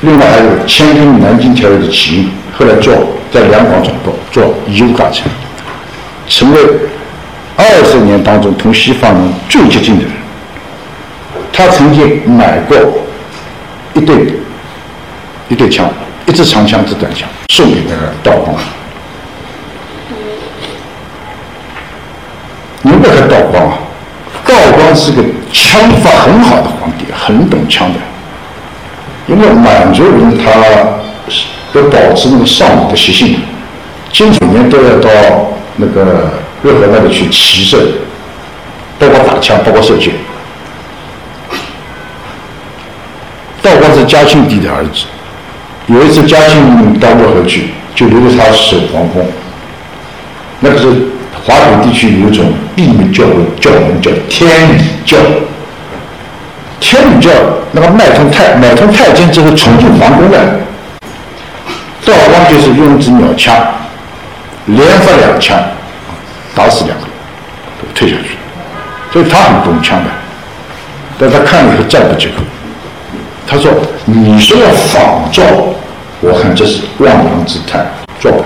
[0.00, 2.92] 另外还有签订南京条约的起因，后来做
[3.32, 5.30] 在两广转播做义务大臣，
[6.26, 6.60] 成为
[7.54, 10.12] 二十年当中同西方人最接近的人。
[11.52, 12.76] 他曾经买过
[13.94, 14.34] 一对
[15.48, 15.88] 一对枪，
[16.26, 18.56] 一支长枪，一支短枪，送给那个道光。
[22.82, 23.78] 你不要看道光啊，
[24.46, 27.98] 道光是个枪法很好的皇帝，很懂枪的。
[29.26, 30.50] 因为满族人他
[31.74, 33.40] 要保持那个少女的习性，
[34.12, 35.10] 今年都要到
[35.76, 36.30] 那个
[36.62, 37.78] 热河那里去骑射，
[39.00, 40.14] 包括打枪，包括射箭。
[43.62, 45.06] 道光是嘉庆帝的儿子，
[45.86, 49.26] 有一次嘉庆到热河去，就留着他守皇宫。
[50.60, 50.86] 那个是
[51.44, 53.24] 华北地区有一种秘密教
[53.60, 55.16] 教门叫天理教。
[56.80, 57.30] 天理教
[57.72, 60.38] 那个买通太买通太监之后闯进皇宫的，
[62.04, 63.54] 道光就是用一支鸟枪，
[64.66, 65.58] 连发两枪，
[66.54, 68.36] 打死两个人，退下去。
[69.12, 70.10] 所以他很懂枪的，
[71.18, 72.42] 但他看了以后赞不绝口。
[73.46, 73.72] 他说
[74.04, 75.42] ：“你说要仿造，
[76.20, 77.86] 我看这是妄言之谈，
[78.18, 78.44] 做不了。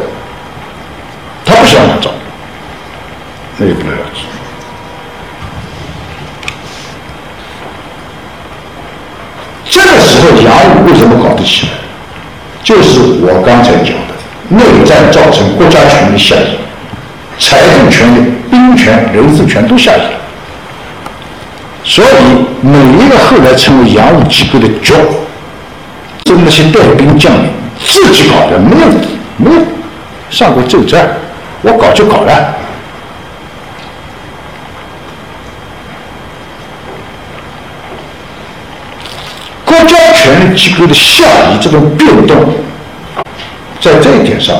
[1.44, 2.10] 他不想仿造，
[3.56, 4.20] 那也不了了之。
[9.70, 11.72] 这个时候，洋务为什么搞得起来？
[12.62, 14.12] 就是我刚才讲的，
[14.50, 16.58] 内战造成国家权力下移，
[17.38, 20.19] 财政权力、兵权、人事权都下移了。
[21.90, 22.08] 所以，
[22.62, 24.94] 每一个后来成为洋务机构的局，
[26.22, 27.50] 就那些带兵将领
[27.84, 28.86] 自己搞的，没有
[29.36, 29.60] 没有
[30.30, 31.16] 上过奏战，
[31.62, 32.54] 我搞就搞了。
[39.64, 42.54] 国家权力机构的下移这种变动，
[43.80, 44.54] 在这一点上，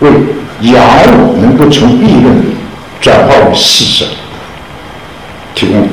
[0.00, 0.10] 为
[0.62, 0.82] 洋
[1.16, 2.42] 务能够从议论
[3.00, 4.04] 转化为事实
[5.54, 5.88] 提供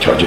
[0.00, 0.26] 条件。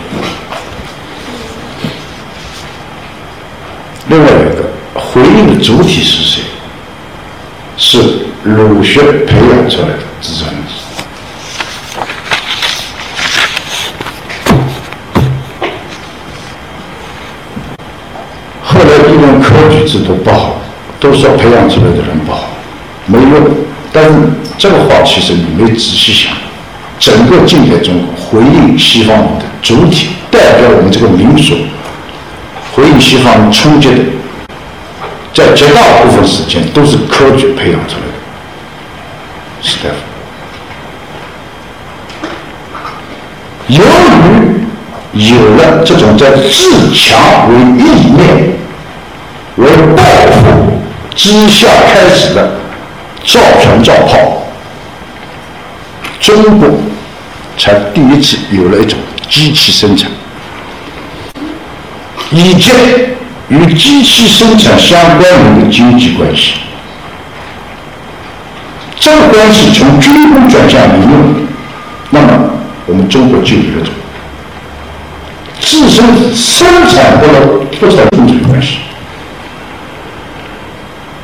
[4.09, 6.43] 另外一个回应的主体是谁？
[7.79, 10.73] 是儒学培养出来的知识分子。
[18.63, 20.59] 后来议论科举制度不好，
[20.99, 22.49] 都说培养出来的人不好，
[23.05, 23.31] 没用。
[23.93, 24.11] 但是
[24.57, 26.35] 这个话其实你没仔细想，
[26.99, 31.55] 整个近代中国回应西方的主体，代表我们这个民族
[32.75, 34.03] 回应西方人冲击的，
[35.33, 38.13] 在绝大部分时间都是科举培养出来的
[39.61, 39.95] 士大夫。
[43.67, 48.57] 由于有了这种在自强为意念。
[49.57, 50.43] 为报复
[51.15, 52.59] 之下开始的
[53.25, 54.43] 造船造炮，
[56.19, 56.69] 中国
[57.57, 58.97] 才第一次有了一种
[59.29, 60.09] 机器生产。
[62.29, 62.71] 以及
[63.47, 66.55] 与机器生产相关联的经济关系，
[68.99, 71.47] 这个关系从军工转向民用，
[72.09, 72.27] 那么
[72.85, 73.93] 我们中国就有一种
[75.61, 76.03] 自身
[76.35, 78.79] 生产不了不产生产关系。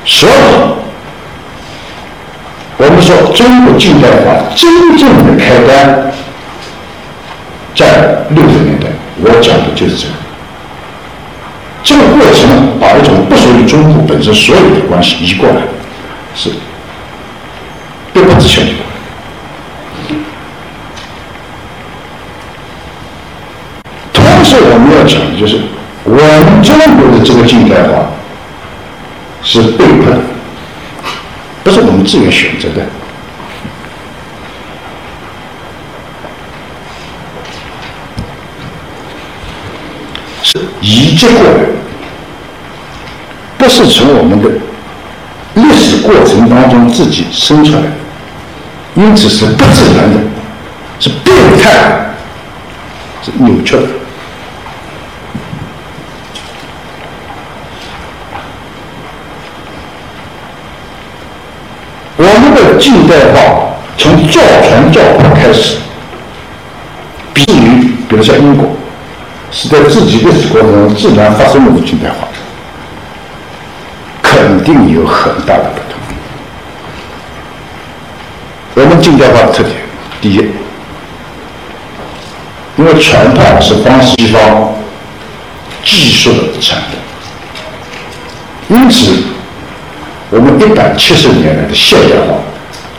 [0.05, 0.33] 所以，
[2.77, 6.11] 我们说中国近代化真正的开端，
[7.75, 8.87] 在六十年代，
[9.21, 10.13] 我讲的就是这个。
[11.83, 15.55] 这个过程把一种不属于中国本身所有的关系移过来，
[16.35, 16.49] 是
[18.13, 18.67] 必不可少的。
[24.13, 25.59] 同时，我们要讲的就是，
[26.03, 28.07] 我们中国的这个近代化。
[29.45, 30.21] 是被迫的，
[31.65, 32.81] 不是我们自愿选择的，
[40.41, 40.59] 是
[41.13, 41.51] 移植过来，
[43.55, 44.49] 不是从我们的
[45.53, 47.87] 历史过程当中自己生出来的，
[48.95, 50.19] 因此是不自然的，
[50.99, 52.15] 是变态，
[53.21, 53.83] 是扭曲的。
[62.17, 65.77] 我们的近代化从造船造炮开始，
[67.35, 68.72] 比于比如像英国，
[69.73, 72.27] 在自己历史过程中自然发生的近代化，
[74.21, 75.99] 肯定有很大的不同。
[78.75, 79.75] 我们近代化的特点，
[80.21, 80.47] 第一，
[82.77, 84.71] 因为传统是帮西方
[85.83, 86.77] 技术的产
[88.69, 89.23] 物，因此
[90.29, 92.35] 我们一百七十年来的现代化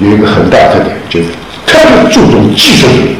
[0.00, 1.28] 有一个很大特点，就是
[1.64, 3.16] 特别注重技术主义。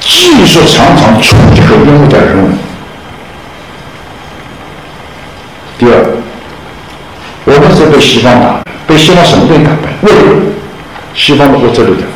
[0.00, 0.60] 技术
[1.20, 2.50] 常常触及和应用在人为。
[5.78, 5.92] 第二，
[7.44, 9.90] 我们是被西方打，被西方什么东西打败？
[10.02, 10.12] 为
[11.14, 12.08] 西方的物质力量。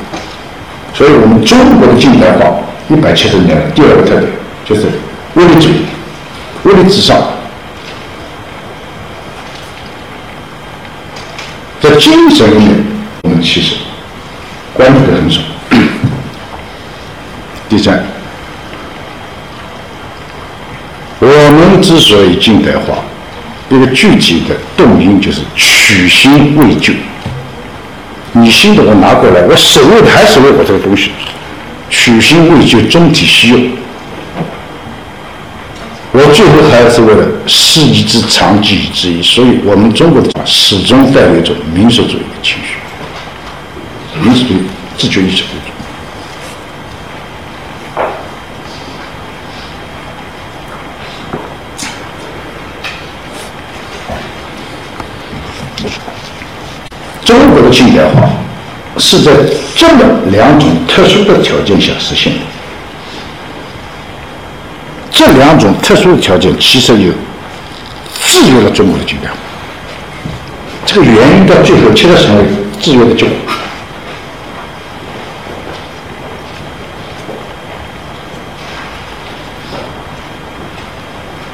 [0.94, 2.46] 所以我们中国的近代化
[2.88, 4.30] 一百七十年来第二个特点
[4.64, 4.82] 就是
[5.34, 5.86] 物理主义，
[6.64, 7.16] 物理至上。
[11.80, 12.84] 在精神里面，
[13.22, 13.76] 我们其实
[14.74, 15.40] 关注的很少。
[17.68, 18.04] 第三，
[21.80, 22.98] 之所以近代化，
[23.70, 26.92] 一个具体的动因就是取新为旧。
[28.32, 31.10] 你新的我拿过来，我守卫的还是为我这个东西，
[31.90, 33.60] 取新为旧，中体西用。
[36.12, 42.76] 我最后还是为了世纪之长计之一，所以我们中国的始终带有一种民族主义的情绪，
[44.22, 44.62] 民族主义
[44.98, 45.44] 自觉意识。
[57.72, 58.28] 近代化
[58.98, 59.32] 是在
[59.74, 62.38] 这么两种特殊的条件下实现的。
[65.10, 67.10] 这两种特殊的条件其实又
[68.26, 69.30] 制约了中国的近代。
[70.84, 72.44] 这个原因到最后其实成为
[72.80, 73.34] 制约的结果。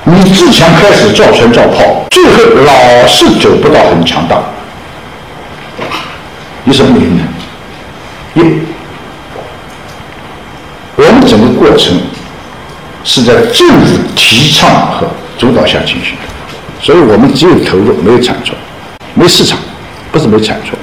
[0.05, 4.41] 你自强开始造船造炮，最后老是走不到很强大。
[6.69, 7.25] 有什么原因呢？
[8.35, 8.41] 一，
[10.97, 11.99] 我们整个过程
[13.05, 15.07] 是在政府提倡和
[15.39, 16.29] 主导下进行的，
[16.83, 18.53] 所以我们只有投入，没有产出，
[19.15, 19.59] 没市场，
[20.13, 20.77] 不是没产出。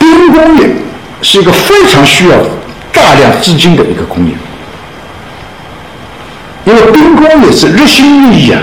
[0.00, 0.68] 兵工业
[1.22, 2.36] 是一个非常需要
[2.92, 4.32] 大量资金的一个工业，
[6.64, 8.60] 因为兵工业是日新月异啊。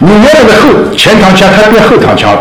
[0.00, 2.36] 你原来的后前膛枪，它变后膛枪。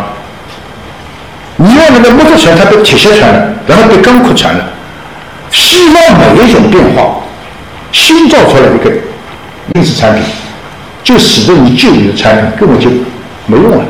[1.57, 4.63] 你要那个木头船，它被铁鞋穿了，然后被钢壳穿了。
[5.49, 7.17] 希望每一种变化，
[7.91, 8.91] 新造出来一个
[9.73, 10.23] 硬质产品，
[11.03, 12.89] 就使得你旧有的产品根本就
[13.47, 13.85] 没用了。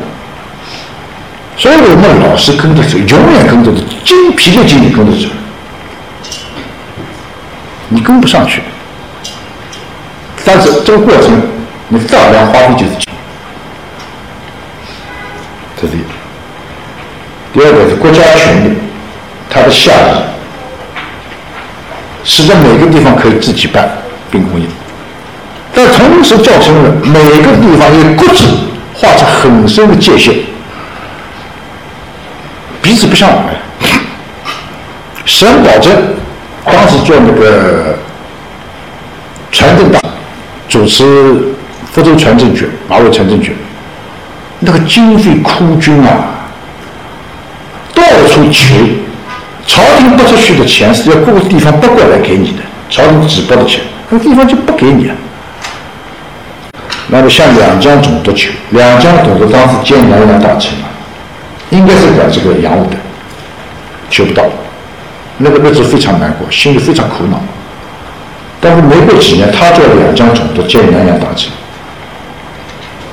[1.58, 5.28] 所以我们老是跟着走，永远跟着走，精疲力尽的跟着走，
[7.88, 8.62] 你跟不上去。
[10.44, 11.42] 但是这个过程，
[11.88, 13.12] 你大量花费就是钱，
[15.78, 15.94] 这是。
[17.52, 18.76] 第二个是国家权力，
[19.48, 20.22] 它的下移，
[22.22, 23.88] 使得每个地方可以自己办
[24.30, 24.66] 兵工业，
[25.74, 28.44] 但同时造成了每个地方也各自
[28.94, 30.34] 画出很深的界限，
[32.82, 33.54] 彼此不相往来。
[35.24, 35.90] 沈葆桢
[36.64, 37.98] 当时做那个
[39.50, 39.98] 船政大，
[40.68, 41.04] 主持
[41.92, 43.56] 福州船政局、马尾船政局，
[44.60, 46.34] 那个经费枯军啊。
[48.38, 48.74] 到处求，
[49.66, 53.80] 朝廷拨出去的钱是要各个地方拨过来给你的，朝廷只拨的钱，
[54.10, 55.16] 那地方就不给你啊。
[57.08, 60.86] 那么向两江总督求，两江总督当时兼南洋大臣嘛，
[61.70, 62.96] 应该是管这个洋务的，
[64.08, 64.44] 求不到，
[65.38, 67.40] 那个日子非常难过，心里非常苦恼。
[68.60, 71.50] 但是没过几年，他做两江总督兼南洋大臣，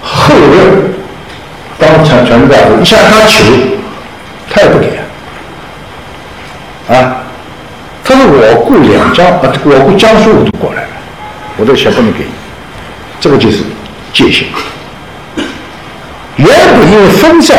[0.03, 0.93] 后任
[1.79, 3.43] 当船船大夫，一向他求。
[4.47, 4.87] 他也不给
[6.87, 6.95] 啊！
[6.95, 7.17] 啊，
[8.05, 10.89] 他说我雇两江啊，我雇江苏我都过来了，
[11.57, 12.31] 我这个钱不能给你，
[13.19, 13.63] 这个就是
[14.13, 14.47] 界限。
[16.37, 17.57] 原本因为分散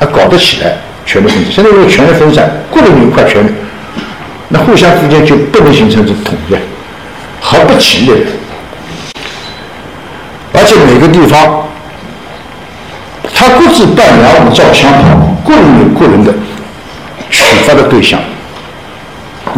[0.00, 3.50] 而搞得起来权力分散，现在因为权力分散，各人有一块权力，
[4.48, 6.54] 那互相之间就不能形成这统一，
[7.40, 8.26] 毫不企业的。
[10.52, 11.64] 而且每个地方，
[13.34, 15.08] 他各自办粮武造枪炮。
[15.46, 16.32] 个人有个人的
[17.30, 18.18] 取发的对象，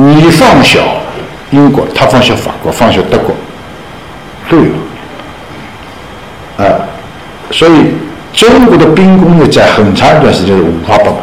[0.01, 0.79] 你放小
[1.51, 3.35] 英国，他放小法国，放小德国，
[4.49, 4.65] 都有
[6.57, 6.87] 啊。
[7.51, 7.95] 所以
[8.33, 11.15] 中国的兵工业在很长一段时间是五花八门，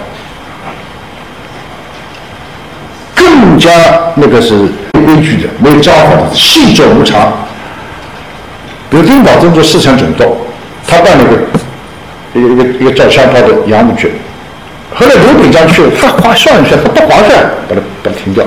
[3.16, 3.72] 更加
[4.16, 4.58] 那个是
[4.92, 7.32] 规矩的、没章法的、细作无常。
[8.90, 10.36] 比如丁宝桢做四川总督，
[10.86, 11.38] 他办了个
[12.34, 14.12] 一个一个一个造枪炮的洋务局。
[14.94, 17.30] 后来刘秉章去了，他划算一下，他不划算，
[17.70, 17.82] 把它把它
[18.26, 18.44] 停掉。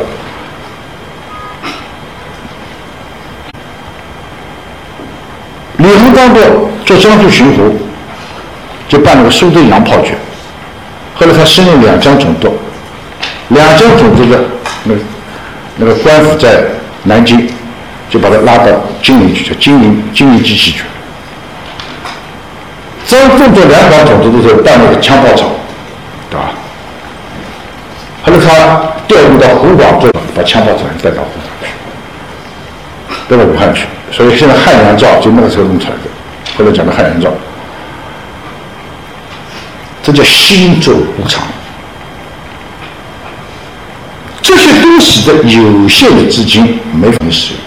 [5.76, 6.41] 李鸿章的
[6.85, 7.72] 做江苏巡抚，
[8.89, 10.14] 就办了个苏州洋炮局。
[11.14, 12.53] 后来他升任两江总督，
[13.49, 14.41] 两江总督的
[14.83, 15.01] 那个
[15.76, 16.64] 那个官府在
[17.05, 17.49] 南京，
[18.11, 18.66] 就把他拉到
[19.01, 20.83] 金陵去，叫金陵金陵机器局。
[23.07, 25.49] 张凤做两广总督的时候办了个枪炮厂。
[26.31, 26.51] 对吧？
[28.22, 31.66] 后来他调入到湖广做，把枪炮厂带到湖广去，
[33.28, 33.86] 带到武汉去。
[34.12, 36.11] 所以现在汉阳造就那个时候弄出来的。
[36.56, 37.30] 后来讲的汉阳造，
[40.02, 41.42] 这叫心走无常。
[44.42, 47.62] 这些东西的有限的资金没法使用。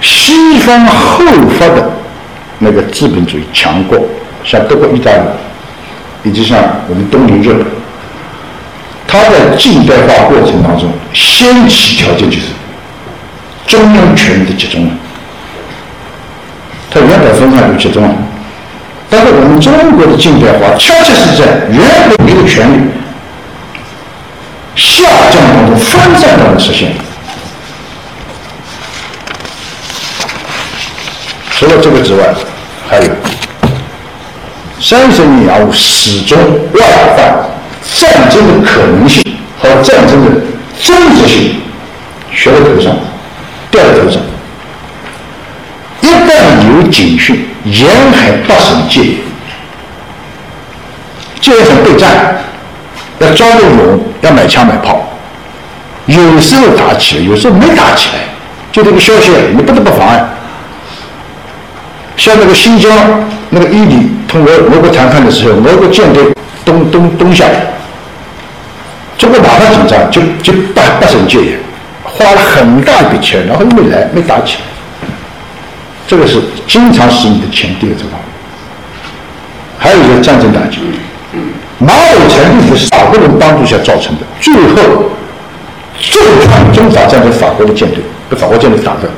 [0.00, 1.24] 西方后
[1.58, 1.90] 发的
[2.58, 3.98] 那个资本主义强国。
[4.44, 5.18] 像德国、意大利，
[6.26, 6.58] 以及像
[6.88, 7.64] 我们东邻日本，
[9.06, 12.46] 它在近代化过程当中，先起条件就是
[13.64, 14.90] 中央权力的集中了。
[16.90, 18.12] 它原本分散就集中了，
[19.08, 22.90] 但是我们中国的近代化，恰恰是在原本没有权力
[24.74, 27.04] 下降当中分散当中实现的。
[31.52, 32.34] 除了这个之外，
[32.90, 33.04] 还有。
[34.80, 36.38] 三十年洋务始终
[36.74, 36.80] 外
[37.16, 37.34] 患
[37.94, 39.22] 战争的可能性
[39.58, 40.40] 和战争的
[40.80, 41.56] 真实性，
[42.32, 42.94] 学在头上，
[43.70, 44.20] 掉在头上。
[46.02, 49.16] 一旦有警讯，沿海八省戒严，
[51.40, 52.36] 就要想备战，
[53.18, 55.00] 要招募勇，要买枪买炮。
[56.04, 58.20] 有时候打起来，有时候没打起来，
[58.70, 60.28] 就这个消息，你不得不防啊。
[62.16, 62.90] 像那个新疆
[63.50, 66.24] 那个伊犁同俄俄国谈判的时候，俄国舰队
[66.64, 67.44] 东东东下，
[69.18, 71.58] 中国马上紧张，就就八八省戒严，
[72.02, 74.62] 花了很大一笔钱，然后又没来，没打起来。
[76.08, 78.18] 这个是经常使你的钱跌在这方。
[79.78, 80.78] 还有一个战争打击，
[81.78, 85.10] 马尾成立是法国人帮助下造成的，最后
[86.00, 89.10] 重创中法战争法国的舰队，被法国舰队打的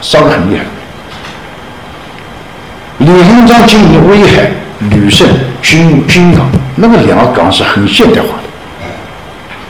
[0.00, 0.64] 伤得很厉害。
[3.00, 4.50] 李鸿章经营威海、
[4.90, 5.26] 旅顺、
[5.62, 6.46] 军军港，
[6.76, 8.44] 那个两个港是很现代化的。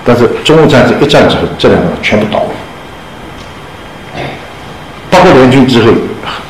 [0.04, 2.48] 但是中日战争一战之后，这两个全部倒了。
[5.08, 5.92] 八国联军之后，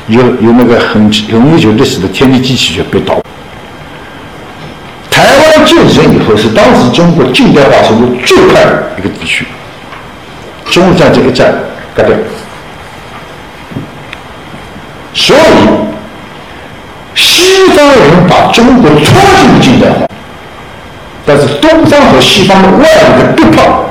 [0.07, 3.21] 有有那个很很悠久历史的天地机器就被倒。
[5.11, 9.47] 台湾建成以后，是当时中国近代化速度最快的一个地区。
[10.71, 11.53] 中日战争一战，
[11.95, 12.17] 干掉。
[15.13, 15.91] 所以。
[17.21, 20.07] 西方人把中国拖进近代化，
[21.27, 22.85] 但是东方和西方的外
[23.17, 23.85] 部的逼迫，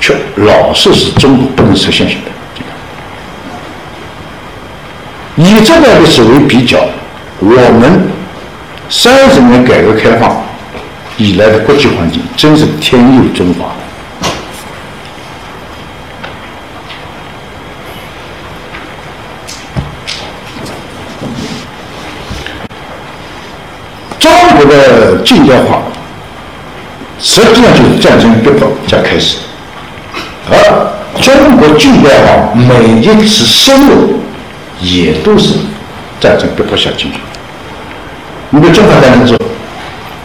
[0.00, 2.30] 却老是使中国不能实现性的。
[5.36, 6.78] 以这段历史为比较，
[7.40, 7.48] 我
[7.80, 8.06] 们
[8.88, 10.36] 三十年改革开放
[11.16, 13.74] 以来的国际环境，真是天佑中华。
[25.22, 25.82] 近代化，
[27.20, 29.36] 实际上就是战争逼迫才开始，
[30.50, 30.54] 而
[31.20, 34.20] 中国近代化每一次深入，
[34.80, 35.54] 也都是
[36.20, 37.12] 战争逼迫下进行。
[38.50, 39.38] 你比如中法战争之后，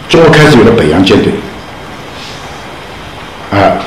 [0.08, 1.32] 中国开始有了北洋舰队，
[3.52, 3.78] 啊，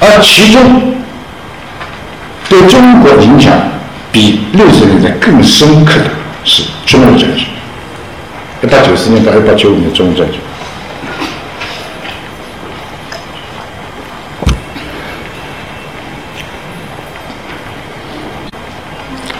[0.00, 0.94] 而其中
[2.48, 3.52] 对中国影响
[4.12, 6.19] 比六十年代更深刻的。
[6.44, 7.40] 是中日战争，
[8.62, 10.36] 一八九四年到一八九五年中日战争。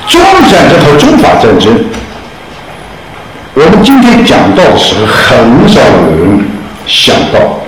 [0.06, 1.72] 中日战争和中法战争，
[3.54, 6.44] 我们今天讲到的时候，很少有人
[6.86, 7.60] 想到，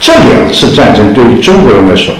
[0.00, 2.14] 这两次战争对于中国人来说，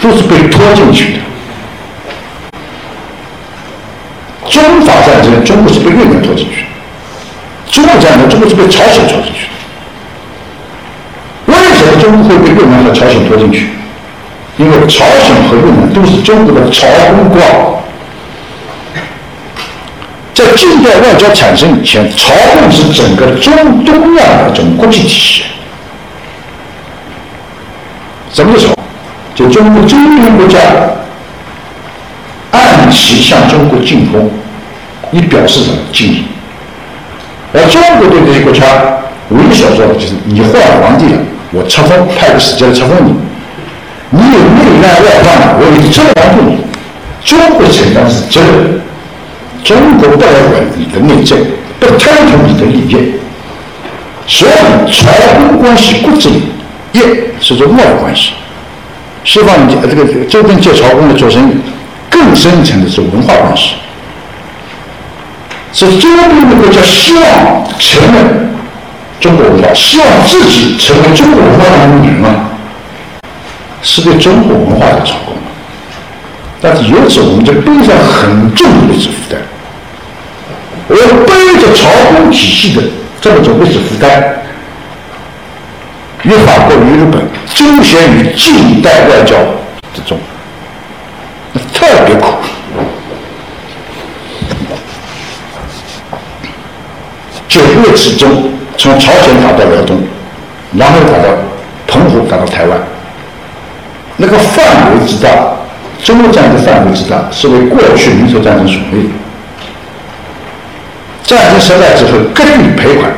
[0.00, 1.18] 都是被拖进去的。
[4.48, 4.94] 中法
[5.44, 6.64] 中国是被越南拖进去；
[7.70, 9.48] 中日战争，中国是被朝鲜拖进去。
[11.46, 13.68] 为什么中国会被越南和朝鲜拖进去？
[14.56, 17.82] 因为朝鲜和越南都是中国的朝贡国。
[20.34, 25.42] 在近代外交产生以前，朝贡是整个中东亚的一种国际体系。
[28.32, 28.74] 什么是朝？
[29.34, 30.58] 就中国周边国家
[32.50, 34.30] 按时向中国进攻，
[35.12, 36.24] 以表示什么敬意？
[37.52, 38.62] 而中国对这些国家
[39.30, 41.18] 唯一所做的就是：你换皇帝了，
[41.52, 43.12] 我册封，派个使节来册封你；
[44.10, 46.58] 你有内乱外患了，我有征王不你。
[47.24, 48.80] 中国承担的是责任，
[49.64, 51.38] 中国不来管你的内政，
[51.78, 53.14] 不贪图你的利益。
[54.26, 56.44] 所以，朝贡关系骨子里，
[56.92, 57.00] 一
[57.40, 58.32] 是这外关系。
[59.24, 61.54] 西方这个周边借朝贡的做生意，
[62.08, 63.74] 更深层的是文化关系。
[65.72, 68.50] 是周边的国家希望承认
[69.20, 72.50] 中国文化，希望自己成为中国文化的一员啊，
[73.82, 75.34] 是对中国文化的朝贡。
[76.60, 79.40] 但是由此，我们就背上很重的历史负担。
[80.88, 80.96] 我
[81.26, 82.82] 背着朝贡体系的。
[83.22, 84.08] 这么种历史负担，
[86.22, 87.20] 与法国与日本
[87.54, 89.36] 周旋于近代外交
[89.92, 90.18] 之中，
[91.74, 92.39] 特别苦。
[97.50, 98.48] 九月之中，
[98.78, 100.00] 从朝鲜打到辽东，
[100.78, 101.24] 然后打到
[101.88, 102.78] 澎湖，打到台湾，
[104.18, 105.28] 那个范围之大，
[106.04, 109.10] 中国战争范围之大，是为过去民族战争所为。
[111.24, 113.10] 战争失败之后，割地赔款，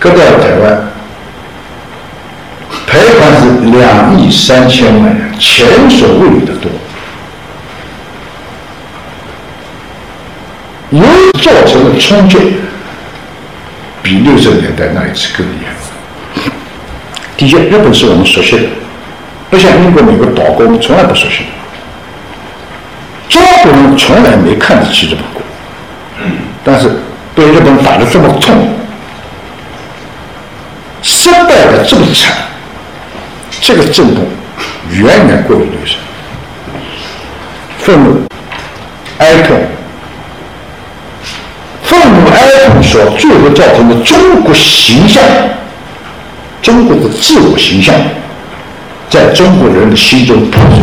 [0.00, 0.82] 割掉了台湾，
[2.88, 6.70] 赔款是两三千万人，前所未有的多，
[10.90, 11.02] 由
[11.32, 12.36] 此造成的冲击
[14.02, 15.72] 比六十年代那一次更厉害。
[17.36, 18.62] 的确，日本是我们熟悉的。
[19.50, 21.44] 不像英国、美国岛国，我们从来不熟悉。
[23.28, 25.42] 中国人从来没看得起日本国，
[26.64, 26.88] 但是
[27.34, 28.68] 被日本打得这么痛，
[31.02, 32.36] 失败的这么惨，
[33.68, 34.24] 这个震动
[34.90, 35.98] 远远过于流声。
[37.80, 38.22] 愤怒、
[39.18, 39.58] 哀痛、
[41.82, 45.22] 愤怒、哀痛所最后造成的中国形象，
[46.62, 47.94] 中国的自我形象。
[49.10, 50.80] 在中国人的心中破碎。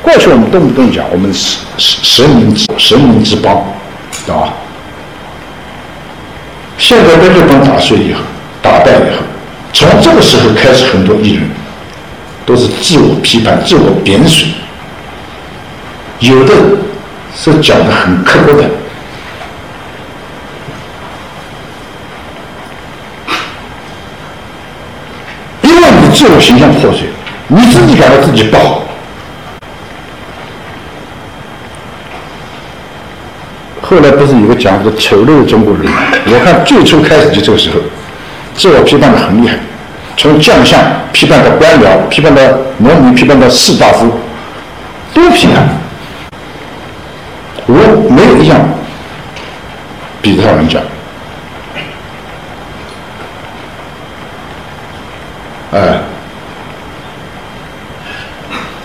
[0.00, 3.56] 过去我们动不动讲我们是是神明之神明之邦，
[4.28, 4.56] 啊，
[6.78, 8.20] 现在被日本打碎以后，
[8.62, 9.25] 打败以后，
[9.72, 11.42] 从这个时候开始，很多艺人
[12.44, 14.48] 都是自我批判、自我贬损，
[16.20, 16.54] 有的
[17.36, 18.64] 是讲的很刻薄的。
[26.14, 27.02] 自我形象破碎，
[27.48, 28.82] 你自己感到自己不好。
[33.82, 35.92] 后来不是有个讲的丑陋的中国人吗？
[36.24, 37.76] 我看最初开始就这个时候，
[38.56, 39.54] 自我批判的很厉害，
[40.16, 40.80] 从将相
[41.12, 42.42] 批判到官僚，批判到
[42.78, 44.10] 农民，批判到士大夫，
[45.12, 45.68] 都批判。
[47.66, 47.74] 我
[48.10, 48.58] 没有一样
[50.22, 50.80] 比得上人家。
[55.72, 56.00] 哎，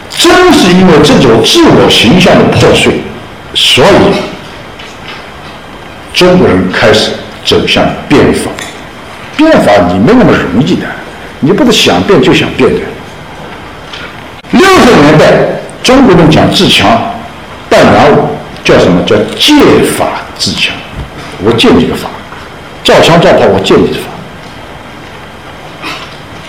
[0.09, 3.01] 正是因为这种自我形象的破碎，
[3.55, 4.15] 所以
[6.13, 7.11] 中国人开始
[7.45, 8.51] 走向变法。
[9.37, 10.85] 变法你没那么容易的，
[11.39, 12.79] 你不是想变就想变的。
[14.51, 15.31] 六十年代，
[15.81, 16.89] 中国人讲自强，
[17.69, 18.27] 办两武，
[18.63, 19.55] 叫什么叫借
[19.97, 20.75] 法自强？
[21.43, 22.09] 我借你个法，
[22.83, 24.01] 造枪造炮，我借你的法。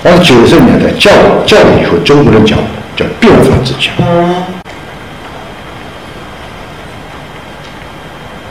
[0.05, 1.11] 而九十年代教
[1.47, 2.59] 教了以后，中国人讲
[2.97, 3.95] 叫变法自强。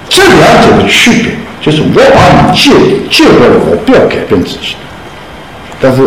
[0.09, 1.30] 这两者的区别
[1.61, 2.71] 就是：我把你借
[3.09, 4.75] 借过来，我不要改变自己；
[5.79, 6.01] 但是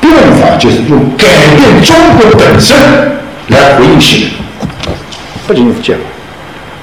[0.00, 2.76] 变法就是用改变中国本身
[3.48, 4.30] 来回应现实。
[5.46, 6.02] 不仅仅是这样，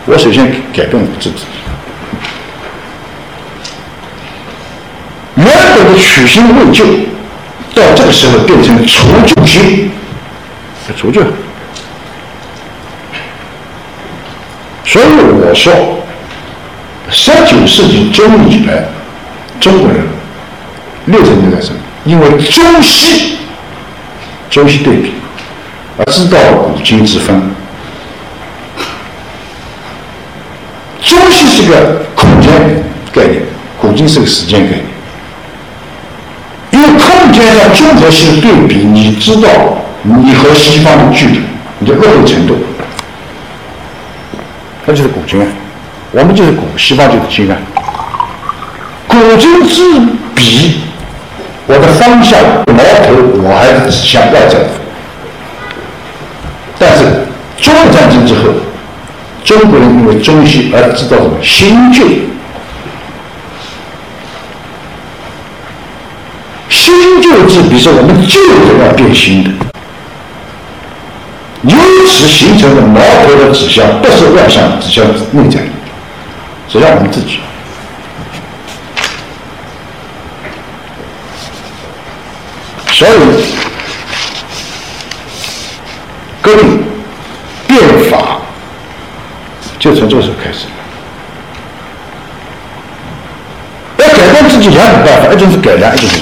[0.06, 1.44] 我首先改变我自己。
[5.36, 6.86] 原本的取新未旧。
[7.74, 9.90] 到这个时候变成了除旧新，
[10.98, 11.22] 除旧。
[14.84, 15.74] 所以我说，
[17.12, 18.86] 十九世纪中以来，
[19.60, 20.00] 中国人
[21.06, 23.38] 六十年代生，因为中西
[24.50, 25.14] 中西对比，
[25.98, 27.42] 而知道古今之分。
[31.02, 32.52] 中西是个空间
[33.14, 33.42] 概念，
[33.78, 34.86] 古今是个时间概念。
[36.72, 39.50] 因为空间上综合性对比，你知道
[40.04, 41.42] 你和西方的距离，
[41.80, 42.56] 你的落后程度，
[44.86, 45.46] 那就是古今啊。
[46.12, 47.58] 我们就是古，西方就是今啊。
[49.08, 49.82] 古今之
[50.36, 50.82] 比，
[51.68, 54.68] 我的方向矛头我还是指向外在的。
[56.78, 57.04] 但是
[57.58, 58.42] 中日战争之后，
[59.46, 62.04] 中国人因为中西而知道什么新旧，
[66.70, 69.50] 新旧制，比如说我们旧的要变新的，
[71.64, 75.60] 由此形成的矛头的指向不是外向，指向内在，
[76.72, 77.42] 只要我们自己。
[82.94, 83.12] 所以，
[86.42, 86.84] 革命
[87.68, 88.40] 变法
[89.80, 90.68] 就从这个时候开始。
[93.98, 96.20] 要改变自己两种办法，一种是改良，一种是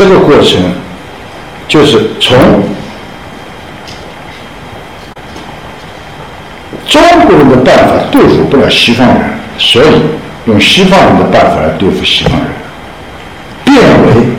[0.00, 0.58] 这个过程，
[1.68, 2.34] 就是从
[6.88, 9.16] 中国人的办法对付不了西方人，
[9.58, 9.86] 所以
[10.46, 12.48] 用西方人的办法来对付西方人，
[13.62, 13.76] 变
[14.06, 14.30] 为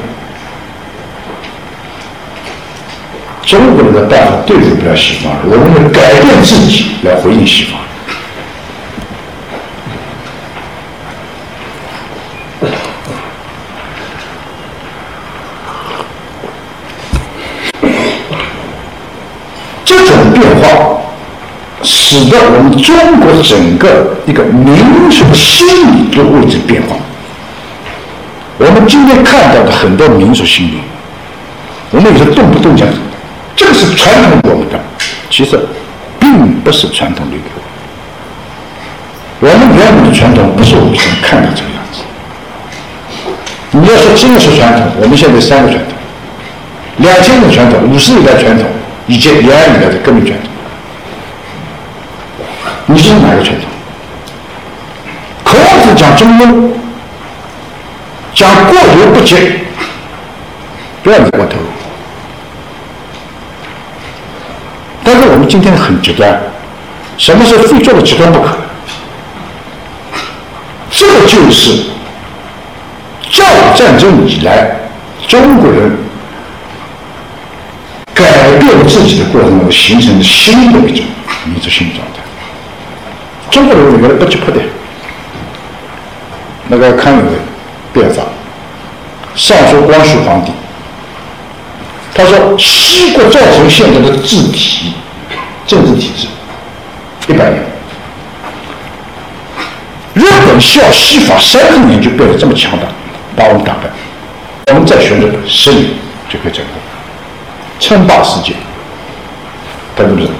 [3.43, 7.80] 中国人的办法对付不了西方人，我们要改变自己来回应西方。
[19.84, 21.01] 这种变化，
[22.12, 24.76] 使得我们中国整个一个民
[25.09, 26.97] 族心理都为之变化。
[28.57, 30.80] 我们今天看到的很多民族心理，
[31.89, 32.86] 我们有时动不动讲，
[33.55, 34.78] 这个是传统我们的，
[35.30, 35.57] 其实
[36.20, 37.38] 并不是传统的。
[39.39, 42.03] 我们原本的传统不是我们现在看到这个样子。
[43.72, 45.95] 你要说真的是传统，我们现在三个传统：
[46.97, 48.68] 两千年传统、五十年代传统
[49.07, 50.51] 以及延安以来的革命传统。
[52.91, 53.69] 你是哪个传统？
[55.43, 56.71] 孔子讲中庸，
[58.35, 59.35] 讲过犹不及，
[61.01, 61.57] 不要你过头。
[65.05, 66.37] 但是我们今天很极端，
[67.17, 68.57] 什么事非做的极端不可。
[70.91, 71.85] 这个就是
[73.29, 74.69] 教育战争以来
[75.29, 75.97] 中国人
[78.13, 81.05] 改变自己的过程中形成的新的一种
[81.45, 82.21] 民族性状态。
[83.51, 84.61] 中国人原来不急迫的，
[86.69, 87.31] 那个康有为
[87.91, 88.23] 变法，
[89.35, 90.53] 上书光绪皇帝，
[92.15, 94.93] 他说西国造成现在的治体
[95.67, 96.27] 政治体制
[97.27, 97.61] 一百年。
[100.13, 102.87] 日本效西法三十年就变得这么强大，
[103.35, 103.89] 把我们打败。
[104.67, 105.85] 我们再学日本十年
[106.29, 106.73] 就可以成功，
[107.81, 108.53] 称霸世界。
[109.95, 110.31] 大家不知道，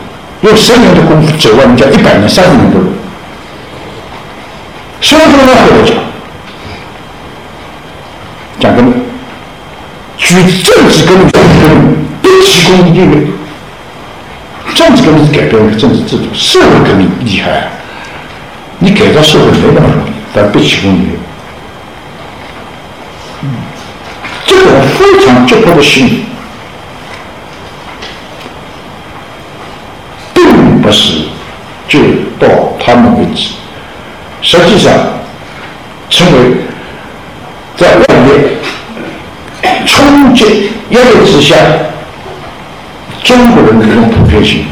[0.41, 2.86] 用十年的功夫走完人家一百年、三十年的路。
[5.02, 5.97] 孙中山后来讲，
[8.60, 8.93] 讲革命，
[10.18, 13.32] 举政治革命、政治革命不提供利益。
[14.76, 17.68] 政治革命是改变了政治制度，社会革命厉害啊！
[18.80, 21.20] 你改造社会没那么容易，但不提供理由。
[24.45, 26.26] 这种非常急迫的心理，
[30.34, 31.26] 并不是
[31.88, 31.99] 就
[32.39, 32.47] 到
[32.80, 33.49] 他们为止。
[34.42, 34.92] 实际上，
[36.10, 36.58] 成为
[37.78, 38.58] 在外面
[39.86, 41.56] 冲击压力之下，
[43.24, 44.66] 中国人的一种普遍性。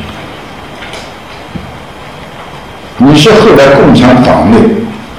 [2.98, 4.58] 你是后来共产党内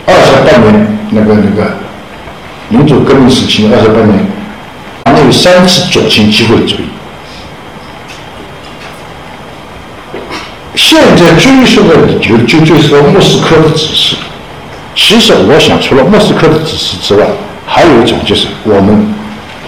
[0.04, 1.76] 二十八年那个那个
[2.68, 4.26] 民主革命时期二十八年，
[5.04, 6.90] 党内有三次左倾机会主义。
[10.74, 14.16] 现在追溯的理由就就是说莫斯科的指示。
[14.94, 17.26] 其实我想，除了莫斯科的指示之外，
[17.66, 19.14] 还有一种就是我们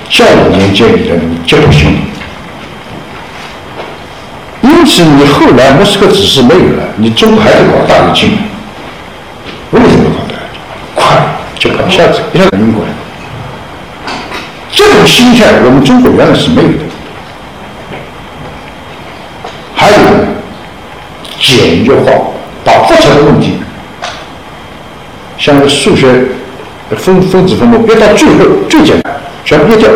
[0.08, 1.14] 教育年间里的
[1.46, 1.96] 结构性。
[4.62, 8.30] 因此，你后来莫斯科指示没有了，你中国还是搞大跃进。
[9.70, 10.60] 为什么搞大跃进？
[10.94, 11.02] 快，
[11.56, 12.90] 就一下子一下子晕过来。
[14.70, 16.84] 这种心态，我们中国原来是没有的。
[19.74, 19.96] 还有
[21.40, 22.12] 简约化，
[22.64, 23.58] 把复杂的问题，
[25.42, 26.06] 像个数学
[26.98, 29.12] 分分子分母，越到最后最简单，
[29.44, 29.90] 全部灭掉。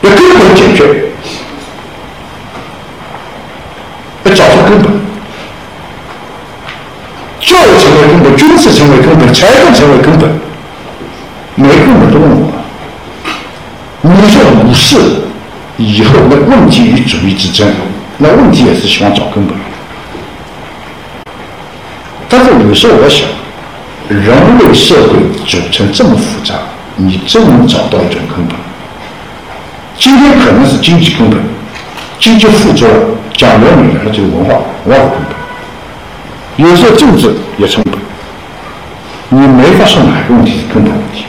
[0.00, 1.10] 要根本解决，
[4.24, 4.90] 要找出根本，
[7.38, 10.40] 教育成为根本军事成为根本，财政成为根本，
[11.56, 12.50] 没根本都问我，
[14.00, 15.22] 你说五四
[15.76, 17.68] 以后的问题与主义之争，
[18.16, 19.54] 那问题也是希望找根本。
[22.46, 23.26] 但是有时候我想，
[24.08, 24.22] 人
[24.58, 26.54] 类社会组成这么复杂，
[26.94, 28.56] 你真能找到一种根本？
[29.98, 31.40] 今天可能是经济根本，
[32.20, 32.86] 经济附着
[33.32, 36.64] 讲伦理的，那就是文化，文化根本。
[36.64, 37.94] 有时候政治也成本，
[39.30, 41.24] 你没法说哪个问题是根本问题。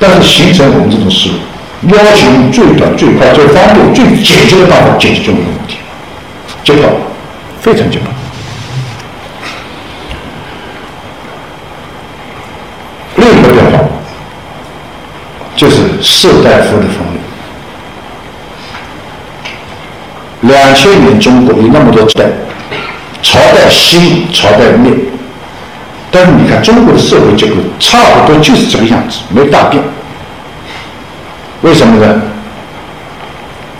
[0.00, 5.76] 但是形成我们这种思路，要求最短、最快、最方便、最简洁的办法解决这么个问题，
[6.64, 6.84] 结果
[7.60, 8.15] 非常简单。
[13.26, 13.84] 另一个变化
[15.56, 17.18] 就是士大夫的分裂。
[20.42, 22.26] 两千年中国有那么多代，
[23.22, 24.92] 朝代兴，朝代灭，
[26.12, 29.82] 但是你看中国的社会结构差不多就是这个样子，没大变。
[31.62, 32.22] 为什么呢？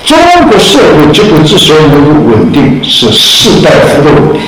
[0.02, 0.18] 中
[0.48, 4.40] 国社会结构之所以能够稳定，是士大夫的稳定。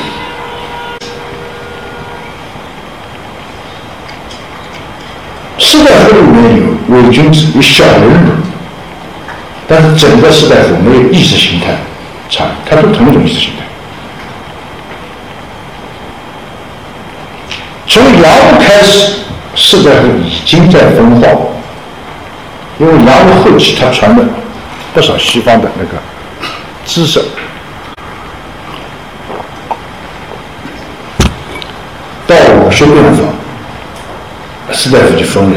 [6.19, 8.31] 士大夫里面有伪君子，有小人物，
[9.69, 11.77] 但是整个士大夫没有意识形态。
[12.29, 13.65] 差，它不同一种意识形态。
[17.87, 19.21] 从洋务开始，
[19.55, 21.29] 士大夫已经在分化，
[22.79, 24.25] 因为洋务后期他传了
[24.93, 25.91] 不少西方的那个
[26.85, 27.23] 知识，
[32.27, 33.23] 到武学变法，
[34.73, 35.57] 士大夫就分了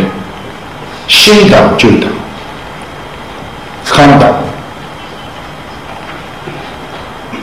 [1.13, 2.09] 新党旧党，
[3.85, 4.33] 康党。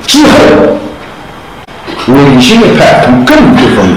[0.06, 0.30] 之后，
[2.08, 3.94] 伪新的派同更不分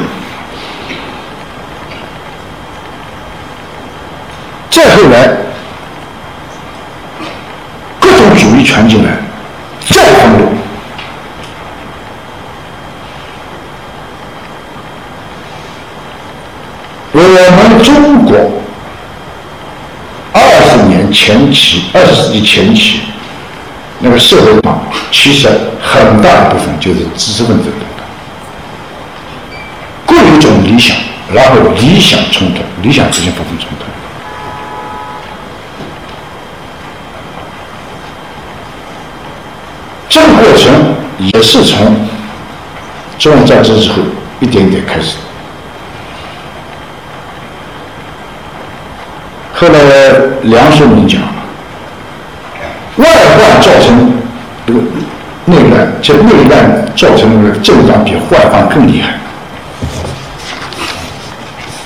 [4.70, 5.30] 再后来，
[8.00, 9.12] 各种主义传进来，
[9.88, 10.48] 再分裂。
[17.14, 18.36] 我们中国
[20.34, 23.00] 二十年前期，二十世纪前期。
[24.00, 25.48] 那个社会上，其实
[25.82, 27.86] 很大一部分就是知识分子的，
[30.06, 30.98] 各有一种理想，
[31.32, 33.86] 然后理想冲突，理想之间发生冲突。
[40.10, 41.96] 这个过程也是从
[43.18, 44.00] 中日战争之后
[44.42, 45.16] 一点一点开始，
[49.62, 49.80] 后来
[50.42, 51.22] 梁漱溟讲。
[52.98, 54.12] 外患造成
[54.66, 54.80] 这个
[55.46, 59.14] 内乱，这内乱造成的症状比外患更厉害。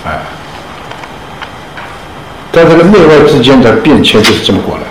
[0.05, 0.19] 哎，
[2.53, 4.87] 在这个内外之间的变迁就是这么过来的。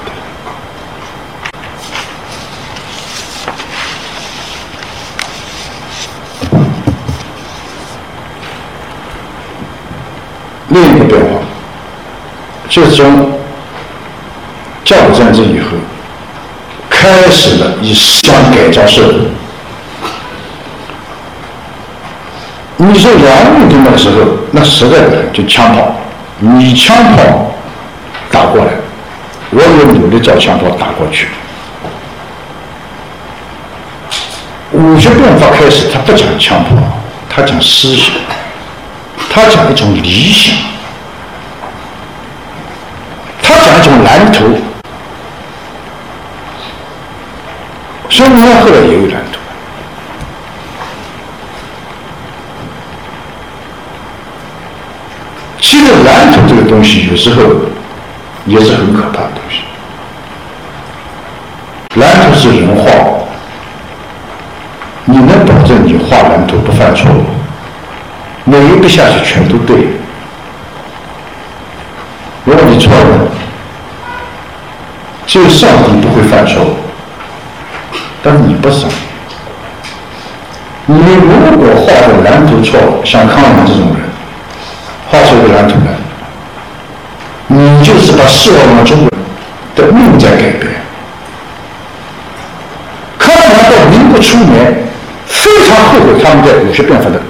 [10.68, 11.41] 另一个变化，
[12.75, 13.31] 就是从
[14.85, 15.66] 甲午战争以后。
[16.91, 19.14] 开始了以思想改造社会。
[22.79, 24.16] 你说杨务的时候，
[24.53, 25.95] 那实在的就枪炮，
[26.39, 27.53] 你枪炮
[28.31, 28.70] 打过来，
[29.51, 31.29] 我也努力造枪炮打过去。
[34.72, 36.70] 武学变法开始，他不讲枪炮，
[37.29, 38.14] 他讲思想，
[39.29, 40.57] 他讲一种理想，
[43.47, 44.45] 他讲一种蓝图。
[48.09, 49.38] 孙中山后来也有蓝图，
[55.61, 57.42] 其实蓝图这个东西有时候
[58.47, 59.64] 也是很可怕的东西。
[61.97, 62.90] 蓝图是人画，
[65.07, 67.24] 你能保证你画蓝图不犯错误？
[68.45, 69.88] 每一个下去全都对。
[72.45, 73.24] 如果你错了，
[75.35, 76.76] 只有上帝不会犯错误。
[78.22, 78.87] 但你不傻，
[80.87, 83.99] 你如果画的蓝图错了，像康阳这种人，
[85.11, 85.91] 画出一个蓝图来，
[87.49, 89.18] 你就是把四万万中国人
[89.74, 90.72] 的命在改变。
[93.18, 94.72] 康阳到民国初年，
[95.26, 97.20] 非常后悔他们在武学变法的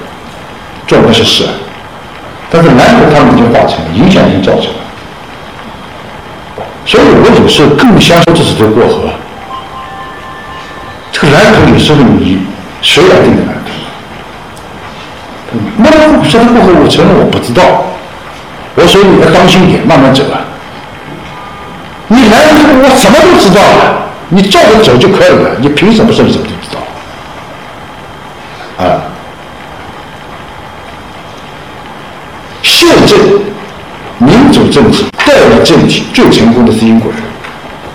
[0.87, 1.47] 做那些事，
[2.51, 4.84] 但是蓝图他们已经画成了，影响已经造成了，
[6.87, 9.11] 所以我有时候更相信这是个过河。
[11.13, 12.39] 这个蓝图有时候你
[12.83, 13.71] 谁来定的蓝图？
[15.77, 17.63] 那么说的过河，我承认我不知道。
[18.75, 20.41] 我说你要当心点，慢慢走啊。
[22.09, 25.57] 你来了之后，我什么都知道了，你照着走就可以了。
[25.61, 26.81] 你凭什么说你什么都知道？
[28.85, 29.01] 啊，
[32.63, 33.44] 宪政、民主
[34.75, 37.21] 政治、代理政体最成功的是英国人，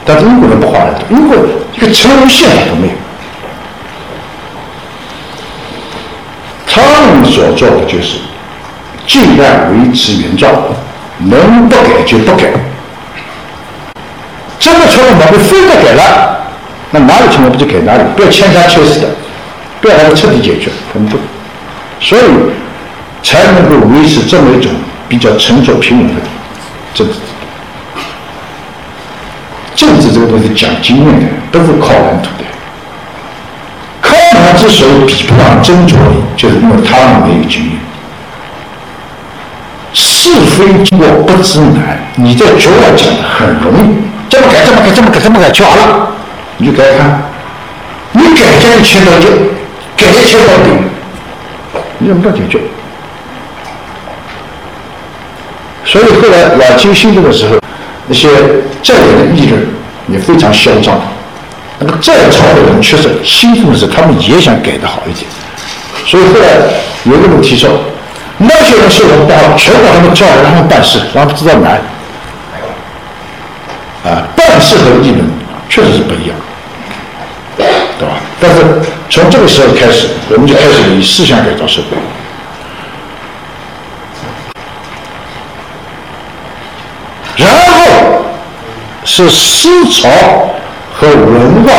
[0.06, 1.36] 但是英国人不花很多，英国
[1.76, 2.94] 一个成文宪法都没有。
[6.66, 6.82] 他
[7.18, 8.20] 们所做的就是
[9.06, 10.54] 尽量维持原状，
[11.18, 12.46] 能不改就不改。
[14.58, 16.40] 真的出了毛病，非得改了，
[16.92, 19.10] 那哪里出毛病就改哪里，不要牵三牵四的，
[19.82, 20.70] 不要让它彻底解决。
[20.94, 21.18] 他们不，
[22.00, 22.22] 所以
[23.22, 24.72] 才能够维持这么一种
[25.10, 26.22] 比较沉着平稳的
[26.94, 27.14] 政治。
[29.76, 32.44] 政治这个东西讲经验的，不是靠蓝图的。
[34.02, 37.80] 他之所以比不上曾卓林，就是因为他们没有经验。
[39.94, 43.96] 是非经过不知难，你在局外讲很容易，
[44.30, 46.12] 这么改这么改这么改这么改就好了，
[46.58, 47.22] 你就改看，
[48.12, 49.30] 你改下一千多就
[49.98, 50.84] 改一千多点，
[51.98, 52.60] 你怎么到解决？
[55.90, 57.56] 所以后来晚清兴政的时候，
[58.06, 58.30] 那些
[58.84, 59.60] 在野的议论
[60.08, 61.02] 也非常嚣张。
[61.80, 65.26] 那个在朝的人确实兴奋的是，他们也想改得好一点，
[66.06, 66.46] 所以后来
[67.06, 67.68] 有个人提出，
[68.38, 71.82] 那些人是我们把全把他们叫来，让他们办事，让他们知道难。
[74.06, 75.28] 啊，办事和议论
[75.68, 76.38] 确实是不一样，
[77.98, 78.14] 对吧？
[78.40, 78.62] 但是
[79.10, 81.98] 从这个时候开始，我们就开始以思想改造社会，
[87.36, 88.26] 然后
[89.06, 90.10] 是思潮。
[90.92, 91.72] 和文化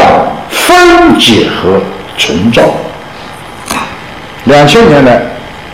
[0.49, 1.79] 分解和
[2.17, 2.63] 重造。
[4.45, 5.21] 两千年来，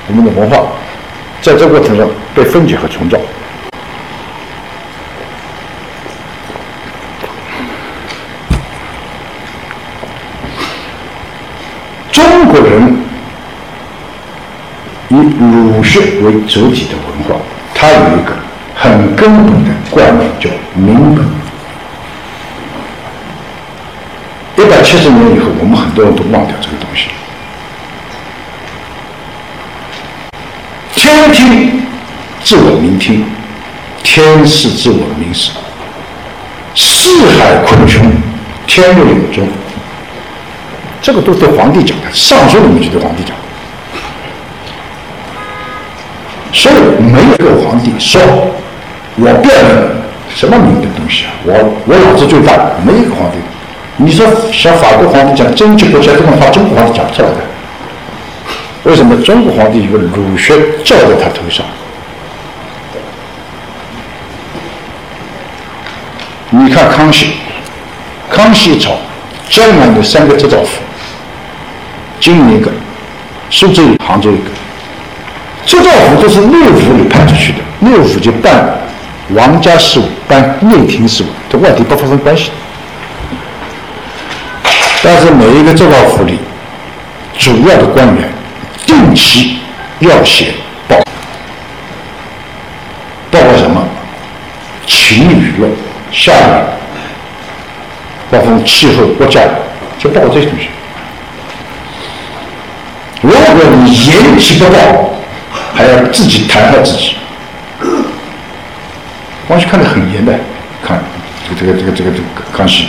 [0.09, 0.67] 我们的文化
[1.41, 3.17] 在这个过程中被分解和重造。
[12.11, 12.97] 中国人
[15.11, 17.37] 以儒学为主体的文化，
[17.77, 18.36] 它有一个
[18.89, 21.25] 很根本的观念，叫明本。
[24.57, 27.09] 一百七十年以后，我们很多人都忘掉这个东西。
[30.95, 31.83] 天听
[32.43, 33.25] 自我明听，
[34.03, 35.51] 天视自我明视，
[36.75, 38.11] 四海昆穷，
[38.67, 39.47] 天若有宗。
[41.03, 43.37] 这个都是皇帝讲的，《尚书》里面就对皇帝讲。
[46.53, 48.21] 所以没有一个皇帝说
[49.19, 49.91] 我变了
[50.35, 51.53] 什么名的东西啊，我
[51.87, 52.53] 我老子最大，
[52.85, 53.39] 没一个皇帝。
[53.97, 57.37] 你说像法国皇帝讲争取国家这种话，中国皇帝讲不出来的。
[58.85, 60.55] 为什么中国皇帝有个儒学
[60.85, 61.65] 罩在他头上？
[66.51, 67.33] 你看康熙，
[68.31, 68.93] 康熙朝
[69.49, 70.79] 江南的三个织造府，
[72.21, 72.71] 金陵一个，
[73.51, 74.51] 苏州一个，杭州一个，
[75.65, 78.55] 织造府都是内府里派出去的，内府就办
[79.31, 82.51] 王家事务，办内廷事务，跟外地不发生关系。
[85.03, 86.39] 但是每一个政府府里，
[87.37, 88.29] 主要的官员
[88.87, 89.59] 定期
[89.99, 90.55] 要写
[90.89, 90.97] 报，
[93.31, 93.83] 报告什么？
[94.87, 95.69] 晴雨落，
[96.13, 96.63] 下雨，
[98.31, 99.41] 包括气候、国家，
[99.99, 100.69] 就报告这些东西。
[103.23, 103.41] 如果
[103.83, 105.11] 你延期不报，
[105.75, 107.17] 还要自己弹劾自己。
[109.47, 110.33] 光绪看得很严的，
[110.85, 111.01] 看
[111.59, 112.23] 这个这个这个这个
[112.57, 112.89] 康熙。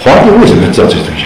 [0.00, 1.24] 皇帝为什么要知道这些东西？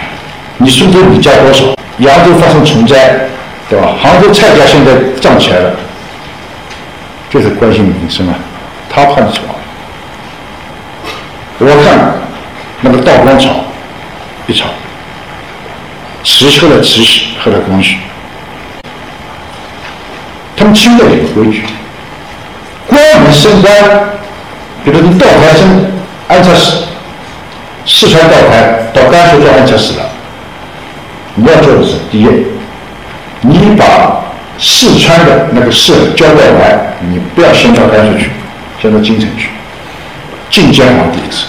[0.57, 1.65] 你苏州米价多少？
[1.97, 3.27] 扬州发生虫灾，
[3.67, 3.95] 对吧？
[3.99, 5.75] 杭州菜价现在涨起来了，
[7.29, 8.35] 就是关心民生啊。
[8.87, 9.41] 他怕你吵。
[11.59, 12.13] 我看
[12.81, 13.49] 那个道光朝
[14.45, 14.67] 一朝，
[16.23, 17.97] 慈禧了慈禧，后来光绪，
[20.55, 21.63] 他们清代有规矩，
[22.97, 23.71] 官员升官，
[24.83, 25.85] 比如你道台升
[26.27, 26.77] 安察使。
[27.85, 30.03] 四川道台到甘肃做安察使了，
[31.35, 32.27] 你要做的是第一，
[33.41, 34.23] 你把
[34.57, 38.31] 四川的那个事交代完，你不要先到甘肃去，
[38.81, 39.49] 先到京城去，
[40.49, 41.45] 觐见皇帝一次。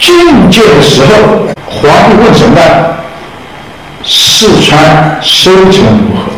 [0.00, 2.96] 觐见的时候，皇帝问什么呢？
[4.02, 6.37] 四川收成如何？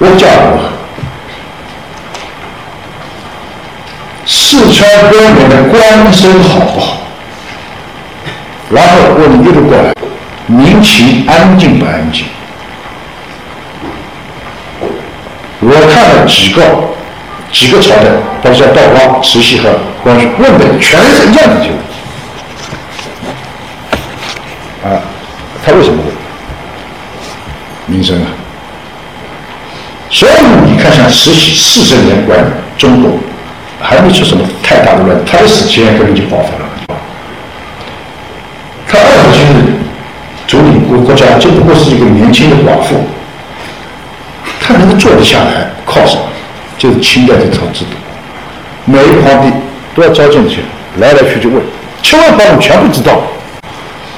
[0.00, 0.68] 物价如何？
[4.26, 6.98] 四川官员的官声好不好？
[8.70, 9.92] 然后问一路过来，
[10.46, 12.26] 民情安静不安静？
[15.60, 16.62] 我看了几个
[17.52, 18.10] 几个朝代，
[18.42, 19.70] 包括道光、慈禧和
[20.02, 21.94] 光绪，问的全是一样的这个问题。
[24.84, 25.00] 啊，
[25.64, 26.10] 他为什么会
[27.86, 28.26] 民生啊？
[30.16, 30.32] 所以
[30.64, 32.38] 你看，像慈禧四十年管
[32.78, 33.10] 中国，
[33.82, 36.98] 还没出什么太大的乱，他的死期可能就爆发了。
[38.88, 39.44] 他二十岁
[40.48, 42.96] 总理国国家，就不过是一个年轻的寡妇，
[44.58, 46.22] 他能够坐得下来，靠什么？
[46.78, 47.90] 就是清代这套制度，
[48.86, 49.54] 每一个皇帝
[49.94, 50.62] 都要招进去，
[50.96, 51.62] 来来去去问，
[52.02, 53.20] 千万把我们全部知道。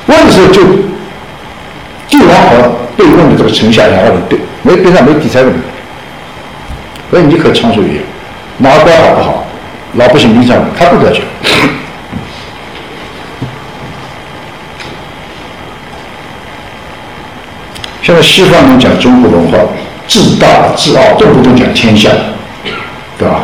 [0.07, 0.63] 问的时候就
[2.09, 5.59] 帝王和被问的这个丞相两个人对，没边上没第三个人。
[7.11, 8.03] 所以你可以畅所欲言，
[8.59, 9.45] 哪个官好不好，
[9.95, 11.23] 老百姓民上他不得讲。
[18.03, 19.59] 现在西方人讲中国文化，
[20.07, 22.11] 自大自傲，动不动讲天下，
[23.19, 23.41] 对吧？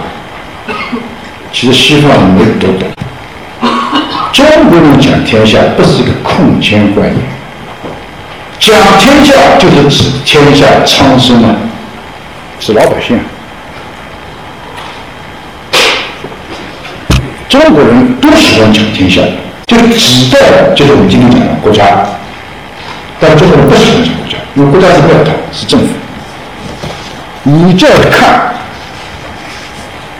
[1.52, 2.88] 其实西方人没有读懂。
[4.32, 7.20] 中国人讲天下不是一个空间观念，
[8.58, 11.56] 讲天下就是指天下苍生啊，
[12.58, 13.18] 是老百姓。
[17.54, 19.20] 中国人都喜欢讲天下，
[19.64, 22.04] 就是指代就是我们今天讲的国家。
[23.20, 25.86] 但中国人不喜欢讲国家，因为国家是庙堂，是政府。
[27.44, 28.52] 你就要看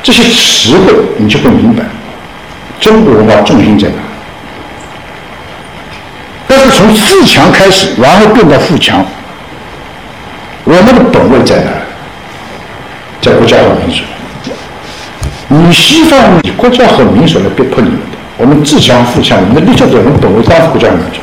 [0.01, 1.83] 这些词汇，你就会明白
[2.79, 3.95] 中国文化重心在哪。
[6.47, 9.05] 但是从自强开始，然后变到富强，
[10.63, 11.71] 我们的本位在哪？
[13.21, 14.05] 在国家和民族。
[15.57, 21.21] 你西方以国家和民族来逼迫你们的，我们自强富强，我们的立足点，我们本位当然是国家民族。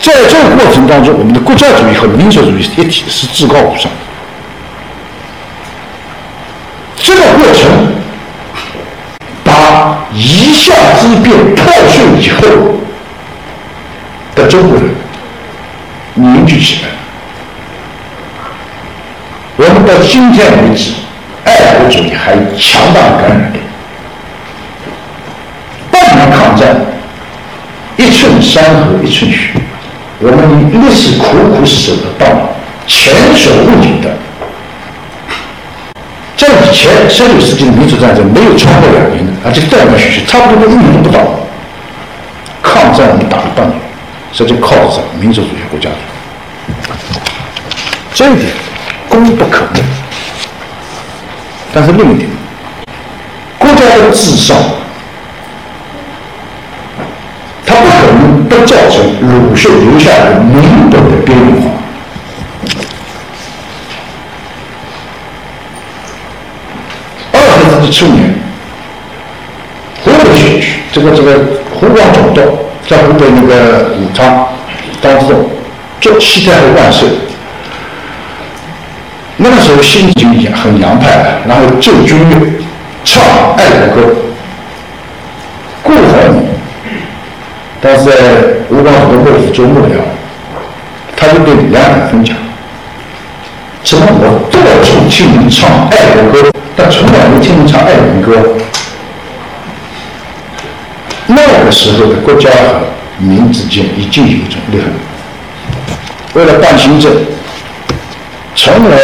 [0.00, 3.90] 在这个过程当中，我们的国家主义和民族主义一体是至高无上的。
[6.96, 7.92] 这个过程
[9.44, 12.40] 把一下之变破碎以后
[14.34, 14.88] 的中国人
[16.14, 16.88] 凝聚起来。
[19.58, 20.92] 我们到今天为止。
[21.44, 23.58] 爱国主义还有强大的感染力，
[25.90, 26.76] 半年抗战，
[27.96, 29.52] 一寸山河一寸血，
[30.18, 31.24] 我们历史苦
[31.54, 32.26] 苦守的道，
[32.86, 34.16] 前所未有的。
[36.36, 41.20] 在以前十九世纪的民主战争没有超过两年的，而且断断续续，差不多都一年不到。
[42.62, 43.78] 抗战我们打了半年，
[44.32, 45.90] 这就靠着民族主义国家，
[48.14, 48.48] 这一点
[49.08, 49.80] 功不可没。
[51.72, 52.28] 但是另一点，
[53.58, 54.56] 国家的至上，
[57.64, 60.60] 它不可能不造成鲁迅留下的民
[60.90, 61.70] 本的边缘化。
[67.32, 68.34] 二十世纪初年，
[70.04, 71.38] 湖北选区，这个这个
[71.72, 72.40] 湖广总督
[72.88, 74.48] 在湖北那个武昌
[75.00, 75.48] 当中
[76.00, 77.08] 做西太后万岁。
[79.42, 82.36] 那个时候心情很洋派，然后奏军乐，
[83.02, 83.24] 唱
[83.56, 84.14] 爱国歌。
[85.82, 86.42] 顾怀民
[87.80, 88.12] 当时在
[88.68, 89.96] 吴广府的幕府做幕僚，
[91.16, 92.36] 他就对梁海分讲
[93.82, 98.36] ：“怎么我到处听你唱爱国歌，但从来没听你唱爱民歌？”
[101.26, 102.80] 那个时候的国家和
[103.18, 104.90] 民之间已经有一种裂痕，
[106.34, 107.10] 为了办行政。
[108.62, 108.98] 从来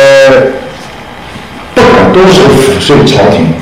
[1.74, 3.54] 不管多收赋税，朝廷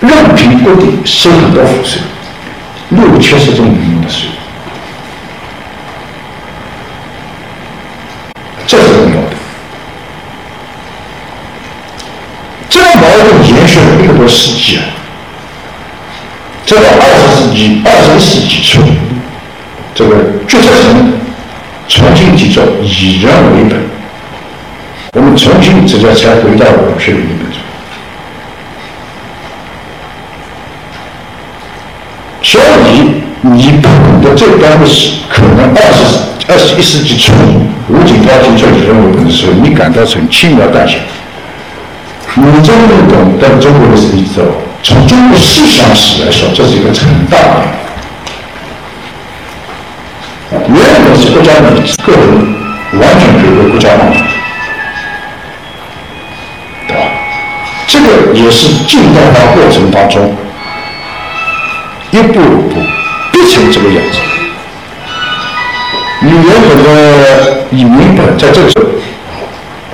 [0.00, 2.00] 任凭各地收很多赋税，
[2.88, 4.30] 六七十种民用的税，
[8.66, 9.36] 这是重要的。
[12.70, 14.84] 这个矛盾延续了一个多世纪啊，
[16.64, 18.80] 这个二十世纪、二十一世纪初，
[19.94, 20.16] 这个
[20.48, 21.12] 决策层。
[21.88, 23.78] 重新提出以人为本，
[25.14, 27.60] 我们重新这叫才回到我们学理论本中。
[32.42, 37.32] 所以你不懂得这段历史，可能二十二十一世纪初
[37.88, 40.98] 吴景涛提出以人为本的时候，你感到很轻描淡写。
[42.34, 44.46] 你真正懂得中国历史之后，
[44.82, 47.62] 从中国思想史来说，这是一个很大的。
[50.52, 51.70] 原本是国家的
[52.04, 52.20] 个人
[53.00, 54.16] 完全可以为国家帮忙，
[56.88, 57.02] 对吧？
[57.86, 60.34] 这个也是近代化过程当中
[62.10, 62.80] 一步一步
[63.30, 64.18] 逼成这个样子。
[66.22, 68.84] 你原本的以民本，在这个时候，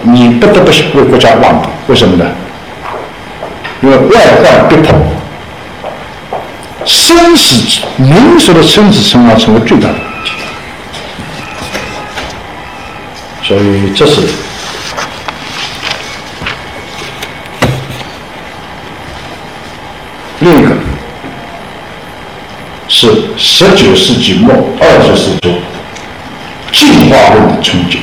[0.00, 2.24] 你不得不为国家让步，为什么呢？
[3.82, 4.98] 因为外患逼迫，
[6.86, 10.32] 生死民族的生死存亡成为最大的问题，
[13.48, 14.20] 所以这是
[20.40, 20.76] 另一个，
[22.88, 23.08] 是
[23.38, 27.96] 十九世纪末二十世纪初进化论的憧憬，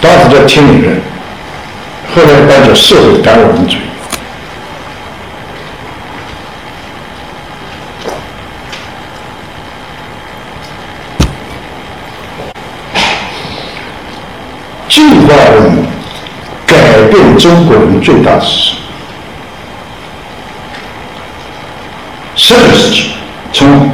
[0.00, 1.00] 当时叫天理论。
[2.12, 3.78] 后来带着社会达尔文主义，
[14.88, 15.84] 进化论
[17.38, 18.80] 中国人最大的是什么？
[22.36, 23.12] 十九世纪
[23.52, 23.90] 从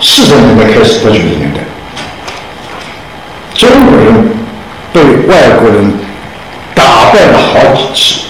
[0.00, 1.60] 四十年代开始到九十年代，
[3.54, 4.30] 中国人
[4.92, 5.92] 被外国人。
[6.74, 8.22] 打败了好几次，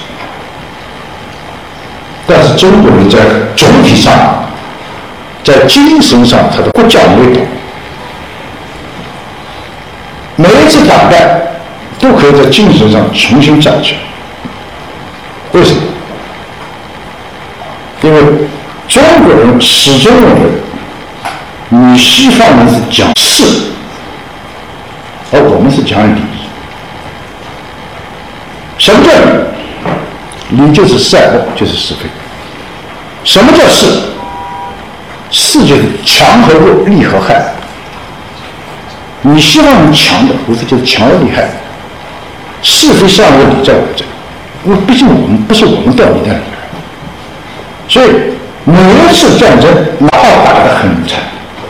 [2.27, 3.21] 但是中国人在
[3.57, 4.45] 总体上，
[5.45, 7.41] 在精神上他的国家没倒，
[10.35, 11.41] 每一次打败
[12.01, 13.99] 都可以在精神上重新站起来。
[15.53, 15.83] 为什么？
[18.03, 18.21] 因为
[18.89, 20.51] 中国人始终认为，
[21.69, 23.45] 你西方人是讲势，
[25.31, 26.21] 而我们是讲理。
[28.79, 30.67] 什么叫理？
[30.67, 32.01] 理就是善恶，就是是非。
[33.25, 33.87] 什么叫势？
[35.31, 37.43] 势就是强和弱，利和害。
[39.23, 41.49] 你希望你强的，无非就是强而厉害。
[42.63, 44.05] 是非善恶理在我这，
[44.65, 46.41] 因为毕竟我们不是我们到你那里来，
[47.89, 48.11] 所以
[48.65, 49.69] 每一次战争，
[49.99, 51.19] 哪怕打得很惨，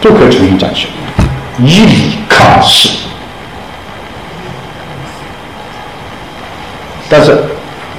[0.00, 1.24] 都可以重新站起来，
[1.66, 2.90] 以理抗势。
[7.08, 7.44] 但是，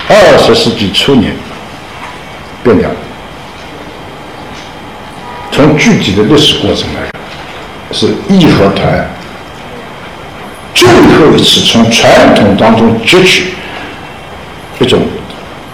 [0.07, 1.33] 二十世纪初年
[2.63, 2.95] 变掉了。
[5.51, 7.21] 从具体的历史过程来看，
[7.91, 9.07] 是义和团
[10.73, 13.53] 最后一次从传统当中汲取
[14.79, 14.99] 一种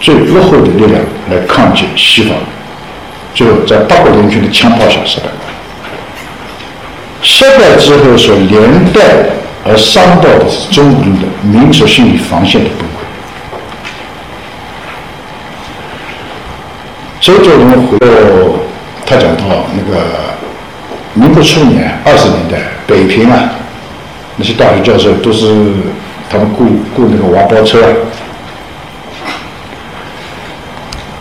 [0.00, 1.00] 最落后的力量
[1.30, 2.36] 来抗击西方，
[3.34, 5.26] 最后在八国联军的枪炮下失败。
[7.22, 9.00] 失败之后所连带
[9.66, 12.90] 而伤到的是中国人的民族心理防线的崩溃。
[17.20, 18.06] 周作人回到，
[19.04, 20.00] 他讲到那个
[21.12, 22.56] 民国初年、二十年代，
[22.86, 23.50] 北平啊，
[24.36, 25.46] 那些大学教授都是
[26.30, 26.64] 他们雇
[26.96, 27.92] 雇那个瓦包车啊，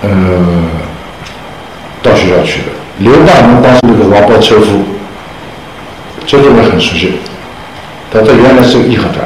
[0.01, 0.09] 呃，
[2.01, 2.67] 到学校去的。
[2.99, 4.83] 刘大明当时那个娃包车夫，
[6.25, 7.13] 周作人很熟悉，
[8.11, 9.25] 他这原来是个义和团，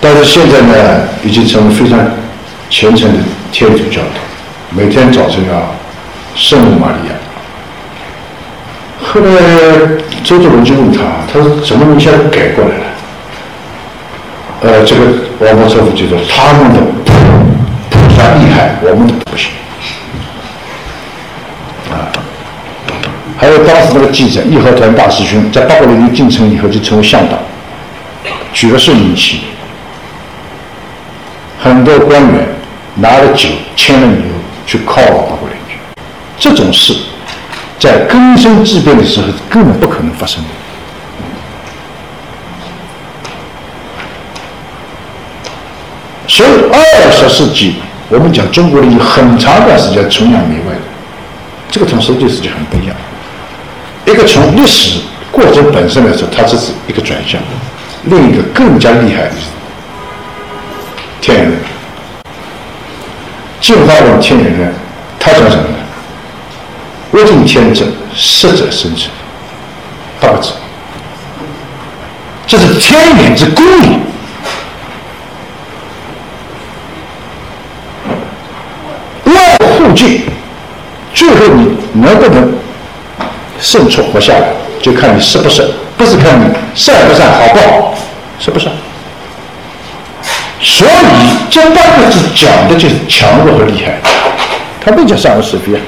[0.00, 1.98] 但是现在呢，已经成为非常
[2.70, 3.18] 虔诚的
[3.52, 4.20] 天主教徒。
[4.70, 5.74] 每天早晨要
[6.34, 7.14] 圣母玛利亚。
[9.04, 9.30] 后来
[10.24, 10.98] 周作人就问他，
[11.32, 12.84] 他说：“怎么能现在改过来了？”
[14.62, 15.02] 呃，这个
[15.38, 16.80] 王伯车夫就说：“他们的
[18.16, 19.50] 他厉害，我们不行。”
[21.92, 22.10] 啊，
[23.38, 27.38] 还有当时那个记者义和团大师兄，在八国联军进城以后就成为向导，
[28.52, 29.42] 举了圣名旗，
[31.62, 32.48] 很多官员
[32.96, 34.16] 拿了酒签了牛。
[34.68, 35.78] 去犒劳八国联军，
[36.40, 36.92] 这种事
[37.78, 40.48] 在根深蒂变的时候根本不可能发生的。
[46.26, 47.76] 所以二十世纪，
[48.08, 50.80] 我们讲中国人有很长一段时间崇洋媚外的，
[51.68, 52.96] 这个从实际世界很不一样。
[54.06, 55.00] 一个从历史
[55.32, 57.40] 过程本身来说，它这是一个转向；
[58.04, 59.48] 另一个更加厉害的是
[61.20, 61.58] 天然论。
[63.60, 64.72] 进化论、天人论，
[65.18, 65.76] 他讲什么呢？
[67.12, 67.84] 物竞天择，
[68.14, 69.10] 适者生存，
[70.20, 70.52] 八个字。
[72.46, 73.98] 这是天演之公理。
[81.14, 82.52] 最后你能不能
[83.60, 84.48] 胜出活下来，
[84.82, 87.94] 就看你是不是，不是看你善不善、好不好，
[88.38, 88.68] 是不是？
[90.60, 90.90] 所以
[91.50, 93.98] 这八个字讲的就是强弱和厉害，
[94.84, 95.80] 他不讲善恶是非啊。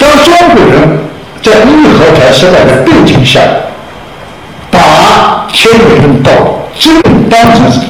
[0.00, 0.98] 当中国人
[1.42, 3.40] 在义和团时代的背景下，
[4.70, 6.30] 把天人论道
[6.78, 7.80] 真当成是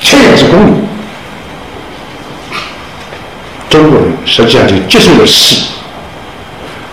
[0.00, 0.72] 天之公理，
[3.72, 5.62] 中国人实际上就接受了死。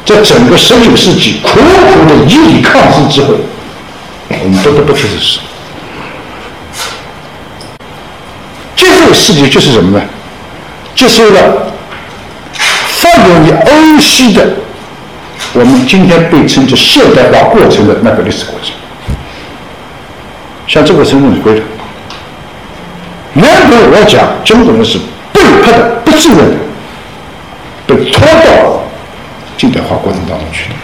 [0.06, 3.34] 在整个十九世纪苦苦的以理抗志之后，
[4.30, 5.40] 我们不得不接受死。
[8.78, 10.06] 接受世界就是什么呢？
[10.96, 11.74] 接受了
[12.88, 14.48] 发源于欧西的，
[15.52, 18.72] 我们今天被称作现代化过程的那个历史过程。
[20.66, 21.62] 像这个是归的。
[23.34, 24.98] 原本我讲中国人是
[25.34, 26.56] 被迫的、不自愿的，
[27.95, 28.82] 被拖到
[29.57, 30.76] 近代化过程当中去的。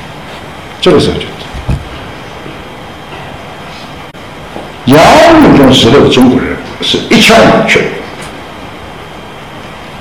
[0.81, 1.25] 这个时候就，
[4.85, 4.99] 洋
[5.43, 7.81] 务中时候的中国人是一腔热血。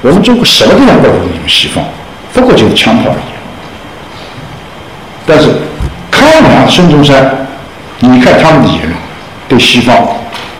[0.02, 1.84] 我们中国什么地方不如你们西方？
[2.32, 3.34] 不过就是枪炮而已。
[5.26, 5.48] 但是
[6.10, 7.46] 康梁、孙中山，
[8.00, 8.94] 你看他们的言论，
[9.48, 9.96] 对西方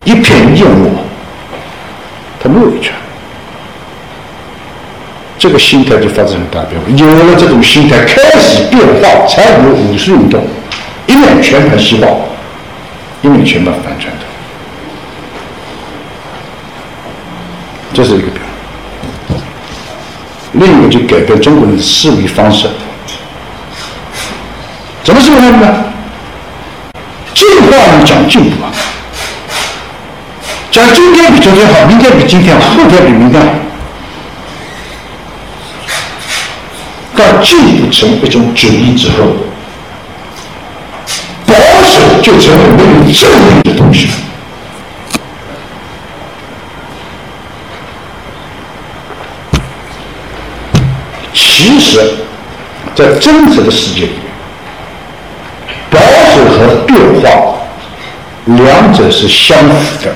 [0.04, 0.90] 一片厌恶。
[2.42, 2.92] 他没有一拳，
[5.39, 6.86] 这个心态就发生很大变化。
[6.97, 10.47] 有了这种心态，开始变化，才有五四运动，
[11.06, 12.06] 一面全盘西化，
[13.23, 14.27] 一面全盘反传统。
[17.93, 18.40] 这是一个变
[19.28, 19.36] 化。
[20.52, 22.69] 另一个就改变中国人的思维方式。
[25.02, 25.85] 怎么思维呢？
[27.35, 27.69] 进化
[28.05, 28.73] 讲进步啊。
[30.70, 33.48] 讲今天比昨天好，明天比今天好，后天比明天好。
[37.16, 39.16] 当进步成一种主义之后，
[41.46, 41.54] 保
[41.84, 44.08] 守就成为没有正义的东西。
[51.32, 52.14] 其实，
[52.94, 54.20] 在真实的世界里面，
[55.90, 56.00] 保
[56.34, 57.56] 守和变化
[58.46, 60.12] 两者是相符的。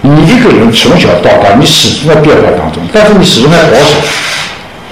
[0.00, 3.94] 你一个人从小到大，你始终在变化当中，但是你始终在保守，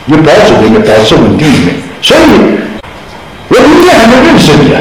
[0.06, 2.20] 你保守里面保持稳定里面，所以
[3.48, 4.80] 我明天还能认识你啊！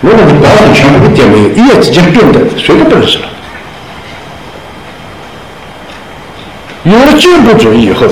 [0.00, 3.24] 如果你保守全部一点没有，一夜之间变得谁都不认识了。
[6.84, 8.06] 有了进步主义以后，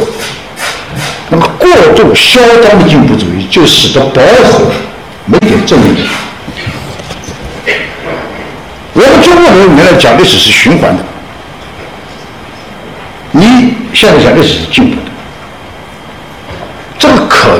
[1.31, 4.73] 那么过度嚣张的进步主义就使得保守
[5.27, 6.09] 没点正义。
[8.95, 11.05] 我们中国人原来讲历史是循环的，
[13.31, 14.97] 你现在讲历史是进步，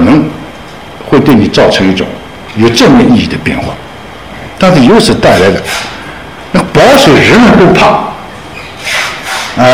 [0.05, 0.31] 能
[1.09, 2.06] 会对你造成一种
[2.56, 3.74] 有正面意义的变化，
[4.59, 5.62] 但是由此带来的
[6.52, 7.86] 那保守人人都怕，
[9.60, 9.64] 啊，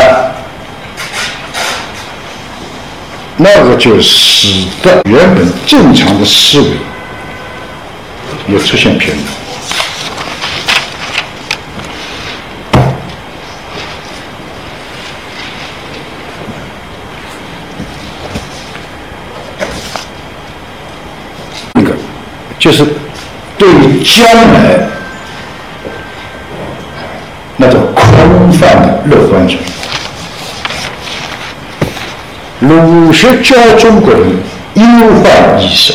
[3.37, 6.67] 那个就使得原本正常的思维
[8.47, 9.40] 也出现偏差。
[22.61, 22.85] 就是
[23.57, 24.23] 对于将
[24.53, 24.79] 来
[27.57, 29.57] 那种空泛的乐观主义，
[32.59, 34.21] 儒学教中国人
[34.75, 34.83] 忧
[35.23, 35.91] 患意识，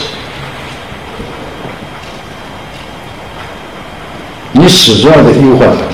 [4.50, 5.86] 你始终要在忧患当中，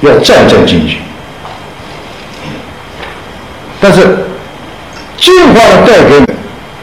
[0.00, 0.96] 要战战兢兢。
[3.78, 4.24] 但是
[5.18, 6.24] 进化的带给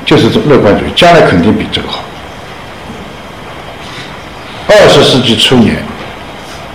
[0.05, 2.03] 就是这乐观主义，将来肯定比这个好。
[4.71, 5.75] 二十世纪初年，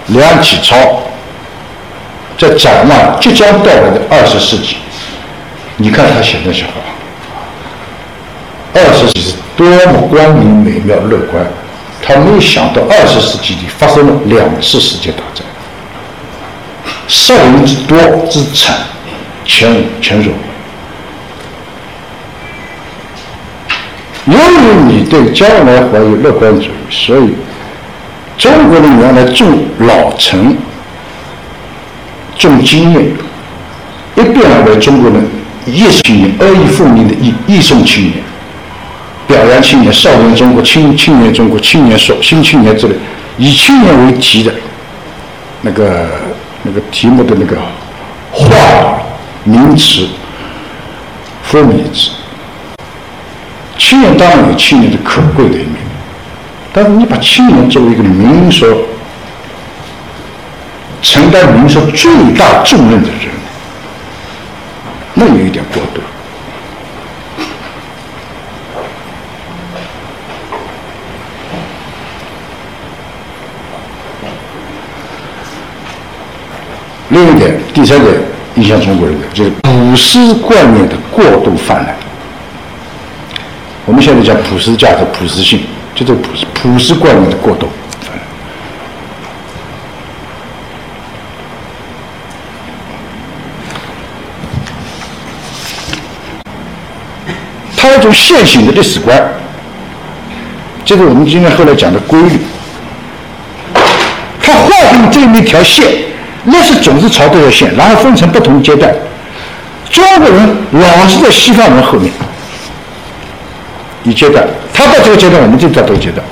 [0.08, 0.76] 梁启超
[2.36, 4.76] 在展望即将到来的二十世纪，
[5.76, 6.72] 你看他写那些话，
[8.74, 11.46] 二十世纪是多么光明、美妙、乐观，
[12.02, 15.46] 他没有想到二十世纪里发生了两次世界大战，
[17.06, 17.96] 杀人之多
[18.28, 18.74] 之惨，
[19.44, 20.32] 前无前所
[24.26, 24.34] 未。
[24.34, 27.32] 由于你对将来怀有乐观主义，所以。
[28.36, 30.56] 中国人原来重老成、
[32.36, 33.02] 重经验，
[34.16, 35.24] 一变而为中国人
[35.66, 38.14] 艺术青年、阿谀奉命的艺艺术青年、
[39.26, 42.94] 表扬青年、少年中国、青青年中国、青年说新青年之类，
[43.38, 44.52] 以青年为题的
[45.62, 46.06] 那个
[46.64, 47.56] 那个题目的那个
[48.30, 48.98] 话
[49.44, 50.08] 名词，
[51.44, 52.10] 风靡之。
[53.78, 55.83] 青年当然有青年的可贵的一面。
[56.76, 58.68] 但是你把青年作为一个民所
[61.00, 63.30] 承担民所最大重任的人，
[65.14, 66.00] 那有一点过度。
[77.10, 78.12] 另一点，第三点，
[78.56, 81.94] 影响中国人的，就是普世观念的过度泛滥。
[83.86, 85.60] 我们现在讲普世价值、普世性，
[85.94, 87.68] 就这个普世普世观念的过度
[88.00, 88.20] 泛滥。
[97.76, 99.22] 它有一种线性的历史观，
[100.86, 102.38] 就是我们今天后来讲的规律。
[104.40, 105.86] 他划定这么一条线，
[106.44, 108.90] 那是总是朝这条线，然后分成不同阶段。
[109.90, 112.10] 中国人老是在西方人后面，
[114.04, 114.42] 一阶段，
[114.72, 116.24] 他到这个阶段，我们就到这个阶段。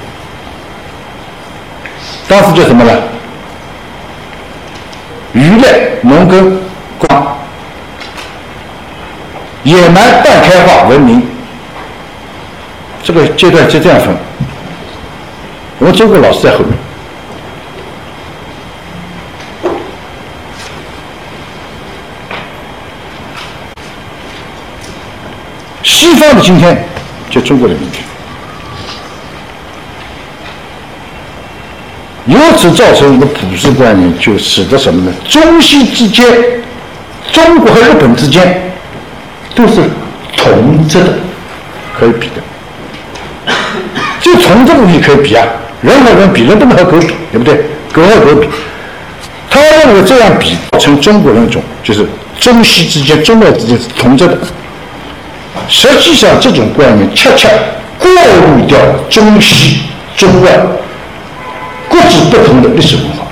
[2.32, 2.90] 当时叫什么呢？
[5.34, 6.58] 渔猎、农耕、
[6.96, 7.36] 光、
[9.64, 11.22] 野蛮、半开化、文明。
[13.02, 14.16] 这个阶段就这样分。
[15.78, 16.68] 我们中国老是在后面。
[25.82, 26.82] 西方的今天，
[27.28, 28.02] 就中国的明天，
[32.32, 35.12] 由此造成一个普世观念，就使得什么呢？
[35.28, 36.24] 中西之间，
[37.30, 38.72] 中国和日本之间
[39.54, 39.82] 都是
[40.34, 41.12] 同质的，
[41.98, 43.52] 可以比的。
[44.20, 45.44] 就从这个东西可以比啊，
[45.82, 47.66] 人和人比，人不能和狗比，对不对？
[47.92, 48.48] 狗和狗比，
[49.50, 52.06] 他认为这样比，成中国人种就是
[52.40, 54.38] 中西之间、中外之间是同质的。
[55.68, 57.48] 实际上，这种观念恰恰
[57.98, 58.78] 过滤掉
[59.10, 59.82] 中西、
[60.16, 60.50] 中外
[62.02, 63.26] 各自不同的历史文化。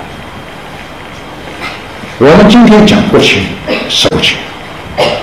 [2.19, 3.43] 我们今天讲国情
[3.89, 4.37] 是国情，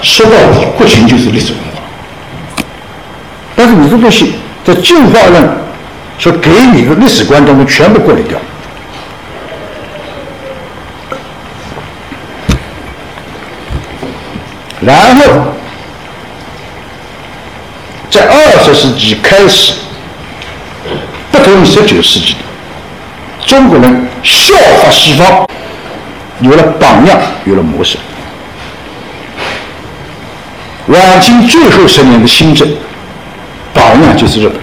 [0.01, 1.81] 说到底，国情就是历史文化。
[3.55, 4.33] 但是你这东西
[4.65, 5.49] 在进化论
[6.19, 8.37] 所给你的历史观当中全部过滤掉，
[14.81, 15.53] 然后。
[18.09, 19.73] 在二十世纪开始，
[21.29, 22.36] 不同于十九世纪，
[23.47, 24.53] 中国人效
[24.83, 25.47] 法西方，
[26.41, 27.97] 有了榜样，有了模式。
[30.87, 32.67] 晚清最后十年的新政，
[33.73, 34.57] 榜样就是日本。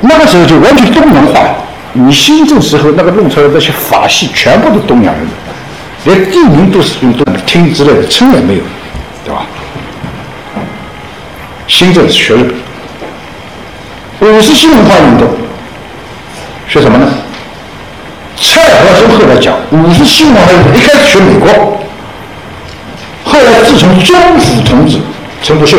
[0.00, 1.56] 那个时候就完全东洋化了。
[1.94, 5.26] 你新政时候那个弄出来的那些法系，全部都东洋人，
[6.04, 8.62] 连地名都是用这个听之类的称也没有，
[9.24, 9.44] 对吧？
[11.66, 12.44] 新政是学日
[14.20, 14.32] 本。
[14.32, 15.28] 五四新文化运动
[16.68, 17.06] 学什么呢？
[18.44, 21.48] 蔡和森后来讲，五四新文化运动一开始学美国，
[23.24, 24.98] 后来自从中府同志
[25.42, 25.78] 陈独秀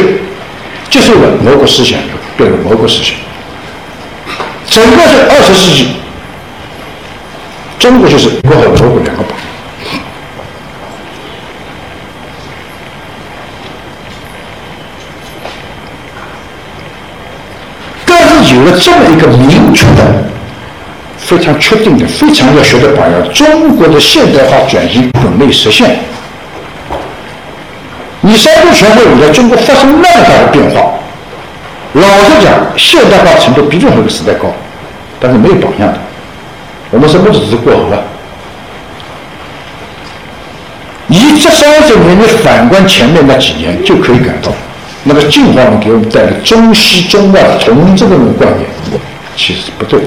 [0.89, 1.99] 接受了俄国思想，
[2.37, 3.15] 变成俄国思想。
[4.69, 5.97] 整个是二十世纪，
[7.77, 9.23] 中国就是美国和俄国两个
[18.05, 18.55] 但是。
[18.55, 20.23] 有了这么一个明确的、
[21.25, 25.97] 非常确定的、非常要学的榜样，中国的现代化转型准备实现。
[28.21, 30.91] 你三中全会以来，中国发生那么大的变化，
[31.93, 34.47] 老实讲，现代化程度比任何一个时代高，
[35.19, 35.99] 但是没有榜样的。
[36.91, 37.97] 我们什么只是过河？
[41.07, 44.51] 你这三十年，你反观前面那几年，就可以感到。
[45.03, 48.69] 那么进化论给我们带来中西中外同这种观念，
[49.35, 49.99] 其实不对。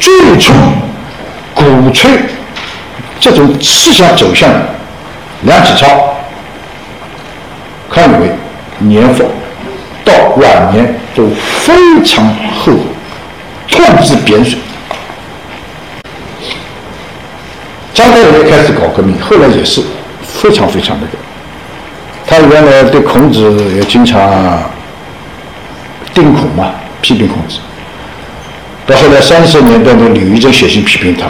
[0.00, 0.54] 最初
[1.54, 2.10] 鼓吹
[3.20, 4.66] 这种思想走向的
[5.42, 5.86] 梁启超、
[7.90, 8.30] 康有为
[8.78, 9.30] 年富
[10.04, 11.28] 到晚年都
[11.58, 12.26] 非常
[12.58, 12.78] 后悔，
[13.68, 14.58] 痛自贬损。
[17.92, 19.82] 张德伟开始搞革命，后来也是
[20.22, 21.12] 非常非常那个。
[22.26, 24.62] 他原来对孔子也经常
[26.14, 26.70] 定孔嘛，
[27.02, 27.58] 批评孔子。
[28.90, 31.28] 到后来三十年代的李玉珍写信批评他，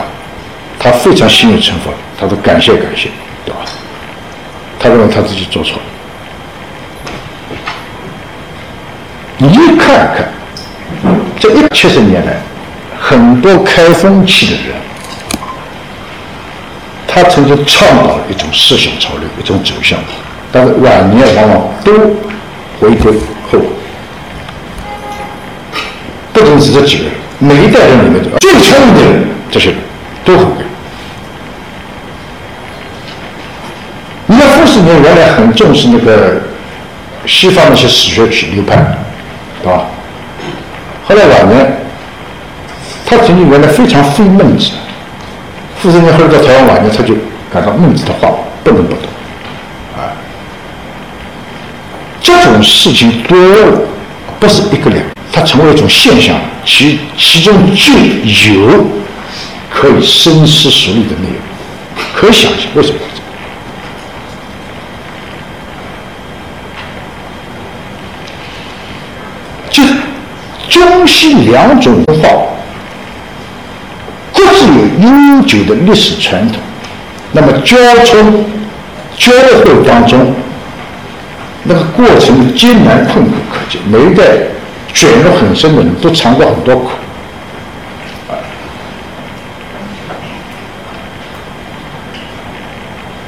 [0.78, 3.10] 他非常心有城府，他说感谢感谢，
[3.44, 3.60] 对吧？
[4.78, 5.82] 他认为他自己做错了。
[9.36, 10.26] 你看看，
[11.38, 12.38] 这一七十年来，
[12.98, 14.74] 很多开风气的人，
[17.06, 19.98] 他曾经倡导一种思想潮流，一种走向。
[20.50, 21.92] 但是晚年往往都
[22.80, 23.12] 回归
[23.52, 23.58] 后，
[26.32, 27.12] 不仅是这几个人，
[27.42, 29.78] 每一代人里面最聪明的人，这些人
[30.26, 30.64] 都很贵。
[34.26, 36.42] 你看傅斯年原来很重视那个
[37.24, 38.76] 西方那些史学体流派，
[39.62, 39.86] 对吧？
[41.06, 41.78] 后来晚年，
[43.06, 44.72] 他曾经原来非常非孟子，
[45.78, 47.14] 傅斯年后来到台湾晚年，他就
[47.50, 48.28] 感到孟子的话
[48.62, 49.04] 不能不懂，
[49.96, 50.12] 啊，
[52.20, 53.80] 这种事情多了，
[54.38, 56.36] 不是一个两，它成为一种现象，
[56.66, 57.92] 其其中就
[58.52, 58.86] 有
[59.70, 61.38] 可以深思熟虑的内容，
[62.14, 62.98] 可以想象为什么。
[69.70, 69.84] 就
[70.68, 72.28] 中西两种文化
[74.34, 76.60] 各自有悠久的历史传统，
[77.32, 78.44] 那么交通
[79.16, 80.34] 交汇当中，
[81.62, 84.24] 那个过程艰难困苦可见，每一代
[84.92, 86.90] 卷入很深的人都尝过很多苦。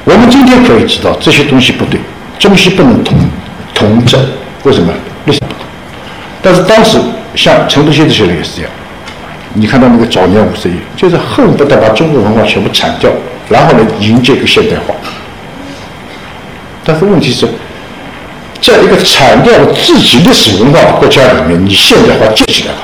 [0.05, 1.99] 我们今天可以知道这些东西不对，
[2.37, 3.17] 中西不能同
[3.73, 4.17] 同质，
[4.63, 4.93] 为什么？
[5.25, 5.55] 历史不同。
[6.41, 6.99] 但是当时
[7.35, 8.71] 像陈独秀这些人也是这样，
[9.53, 13.09] 你看到那个早年五十亿，就是恨不得把中国文化全部铲掉，
[13.49, 14.93] 然后来迎接一个现代化。
[16.83, 17.47] 但是问题是，
[18.63, 22.77] 在一个铲掉了自己历史文化的国家里面，你现代化建起来了，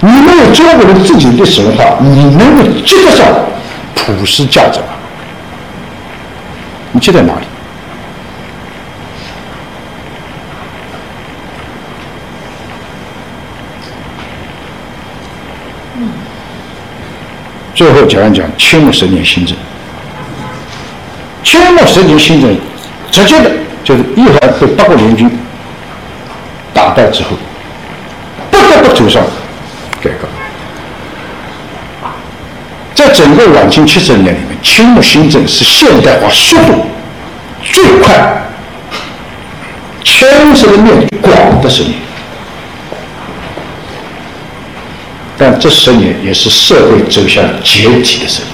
[0.00, 3.26] 你没有中国人自己历史文化，你能够接得上
[3.94, 4.86] 普世价值吗？
[6.92, 7.46] 你接在哪里？
[17.74, 19.56] 最后讲一讲清末十年新政。
[21.42, 22.56] 清末十年新政，
[23.14, 23.50] 直接的
[23.84, 25.30] 就是义和被八国联军
[26.72, 27.28] 打败之后，
[28.50, 29.22] 不得不走上
[30.02, 30.26] 改革。
[32.92, 36.86] 在整个晚清七十年里面，清末新政是现代化速度
[37.62, 38.42] 最快、
[40.02, 41.94] 牵涉的面广的十年。
[45.38, 48.48] 但这十年也是社会走向解体的十年，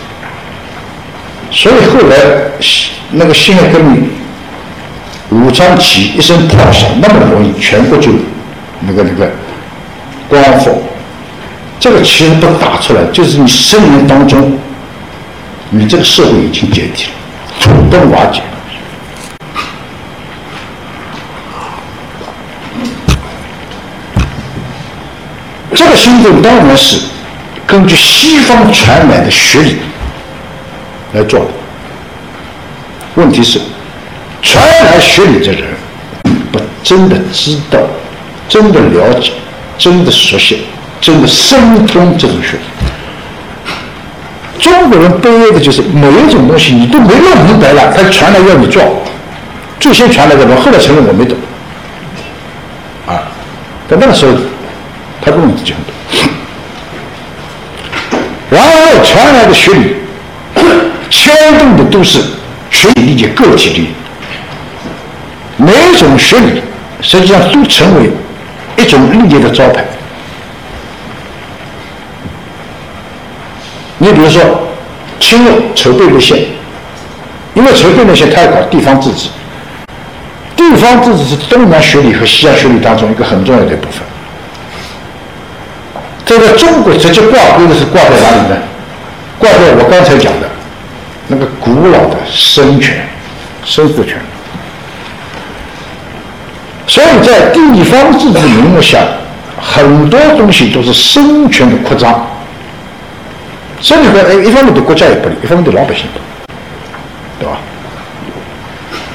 [1.50, 2.16] 所以后来
[3.10, 4.10] 那个辛亥革命、
[5.30, 8.10] 武昌起义一声炮响，那么容易全国就
[8.80, 9.30] 那个那个
[10.28, 10.82] 光复，
[11.78, 14.58] 这个其实不打出来，就是你十年当中，
[15.70, 17.12] 你这个社会已经解体了，
[17.60, 18.42] 土崩瓦解。
[25.72, 26.98] 这个新政当然是
[27.66, 29.76] 根据西方传来的学理
[31.12, 31.46] 来做的。
[33.14, 33.60] 问题是，
[34.42, 35.64] 传来学理的人
[36.52, 37.78] 不真的知道、
[38.48, 39.32] 真的了解、
[39.78, 40.62] 真的熟悉、
[41.00, 42.62] 真的深通这种学理。
[44.58, 48.82] 中国人悲哀的就是某一种东西你都没弄明白了，他传来要你做。
[49.78, 51.36] 最先传来的，我后来承认我没懂。
[53.06, 53.22] 啊，
[53.88, 54.32] 在那个时候。
[55.22, 55.92] 他不能自己很多，
[58.48, 58.70] 然后
[59.04, 59.96] 传来的学理
[61.10, 62.18] 牵动的都是
[62.70, 63.88] 群体理解个体利益，
[65.60, 66.62] 每一种学理
[67.02, 68.10] 实际上都成为
[68.78, 69.84] 一种利益的招牌。
[73.98, 74.42] 你比如说，
[75.18, 76.38] 清末筹备路线，
[77.52, 79.28] 因为筹备路线他要搞地方自治，
[80.56, 84.00] 地方自治是东南学理和西洋学理当中一个很重要的一部分。
[86.24, 88.56] 这个中国直接挂钩的是挂在哪里呢？
[89.38, 90.48] 挂在我刚才讲的
[91.28, 93.06] 那个古老的生权、
[93.64, 94.16] 生死权。
[96.90, 98.98] 所以在地方自治名目下，
[99.60, 102.26] 很多东西都是生权的扩张。
[103.80, 106.24] 生权哎，一方面对国家也不利，一方面对老百姓不利，
[107.38, 107.58] 对吧？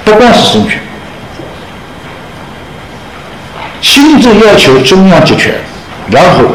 [0.06, 0.80] 不光是生权，
[3.82, 5.54] 新政要求中央集权，
[6.10, 6.46] 然后。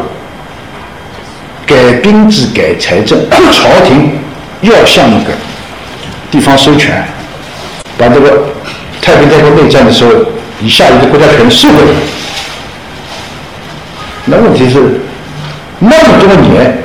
[1.66, 4.18] 改兵制、改财政，朝廷
[4.62, 5.32] 要向那个
[6.28, 7.00] 地方收权，
[7.96, 8.42] 把这个
[9.00, 10.10] 太平天国内战的时候，
[10.62, 11.90] 以下一个国家权收回来。
[14.26, 15.00] 那问题是
[15.78, 16.78] 那么多年，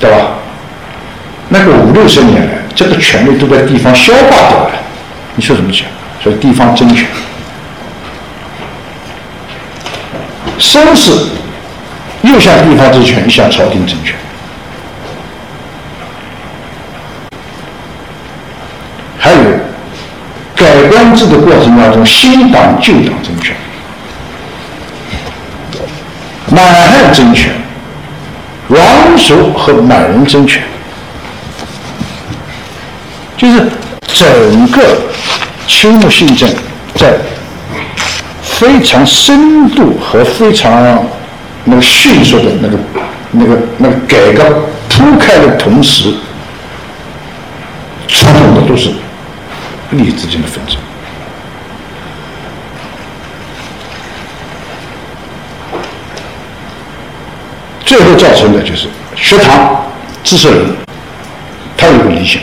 [0.00, 0.32] 对吧？
[1.48, 4.70] 那个五六十年来，这个权力都在地方消化掉了。
[5.36, 5.86] 你说怎么讲？
[6.22, 7.06] 说地方争权，
[10.58, 11.12] 绅士。
[12.22, 14.16] 又向地方争权，又向朝廷争权，
[19.18, 19.38] 还有
[20.94, 23.56] 专制的过程当中，新党旧党争权，
[26.52, 27.52] 满汉争权，
[28.68, 28.78] 王
[29.16, 30.62] 族和满人争权，
[33.36, 33.68] 就是
[34.06, 34.82] 整个
[35.66, 36.48] 清末新政
[36.94, 37.14] 在
[38.40, 41.04] 非常深度和非常。
[41.66, 42.76] 那个迅速的那个、
[43.30, 44.44] 那个、那个改革
[44.86, 46.12] 铺开的同时，
[48.06, 48.90] 传统的都是
[49.92, 50.76] 利益之间的纷争。
[57.94, 59.84] 最后造成的就是学堂
[60.24, 60.76] 知识人，
[61.76, 62.42] 他有个理想，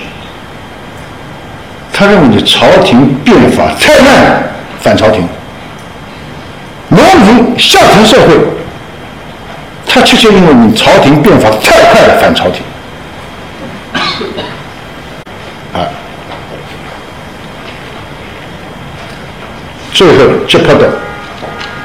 [1.91, 4.44] 他认为你朝廷变法太慢，
[4.80, 5.23] 反朝廷；
[6.88, 8.34] 农民下层社会，
[9.86, 12.64] 他确切认为你朝廷变法太快了，反朝廷。
[15.73, 15.84] 啊，
[19.91, 20.14] 最后
[20.48, 20.90] 急迫的、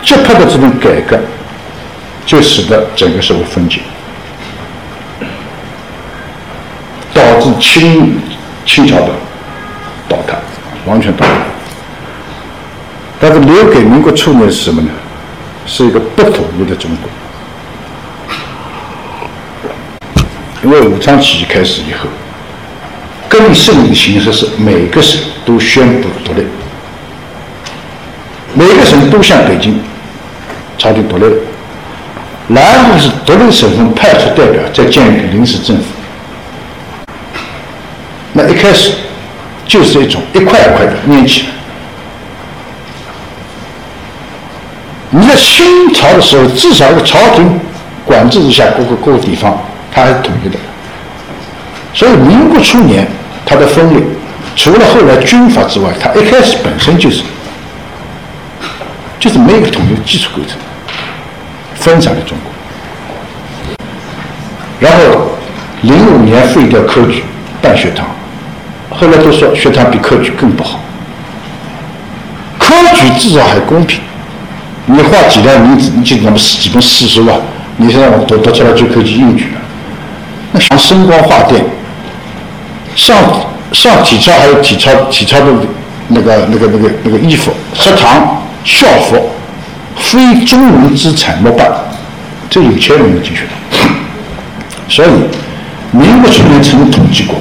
[0.05, 1.19] 急迫的这种改革。
[2.27, 3.81] 就使得整个社会分解，
[7.15, 8.19] 导致清
[8.67, 9.11] 清朝的
[10.09, 10.37] 倒塌，
[10.85, 11.33] 完全倒塌。
[13.21, 14.91] 但是留给民国初年是什么呢？
[15.67, 17.09] 是一个不统一的中国。
[20.65, 22.09] 因为武昌起义开始以后，
[23.29, 26.45] 更胜利的形式是每个省都宣布独立，
[28.53, 29.81] 每个省都向北京
[30.77, 31.37] 朝廷独立了。
[32.49, 35.85] 然后是独立省份派出代表，再建一个临时政府。
[38.33, 38.93] 那一开始
[39.67, 41.49] 就是一种一块一块的捏起来。
[45.11, 47.59] 你在清朝的时候，至少一个朝廷
[48.05, 49.59] 管制之下，各个各个地方
[49.91, 50.57] 它还是统一的。
[51.95, 53.09] 所以民国初年
[53.47, 54.01] 它的分裂，
[54.55, 57.23] 除了后来军阀之外，它一开始本身就是
[59.19, 60.59] 就是没有统一的基础构成。
[61.87, 62.51] 分散了中国，
[64.81, 64.99] 然后
[65.83, 67.23] 零五年废掉科举
[67.63, 68.05] 办学堂，
[68.91, 70.81] 后来都说学堂比科举更不好。
[72.59, 74.01] 科举至少还公平，
[74.87, 77.37] 你画几条名字，你就那么几本四书啊，
[77.77, 79.61] 你是让我读读出来就可以去应举了。
[80.51, 81.65] 那像声光画电，
[82.97, 83.17] 上
[83.71, 85.47] 上体操还有体操体操的
[86.09, 89.31] 那个那个那个那个衣服，食堂校服。
[89.99, 91.71] 非中文资产莫办，
[92.49, 93.51] 这有钱人能进去的。
[94.89, 95.09] 所以，
[95.91, 97.37] 民国初年曾经统计过，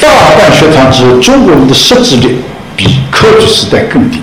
[0.00, 2.38] 大办学堂之后，中国人的识字率
[2.74, 4.22] 比科举时代更低。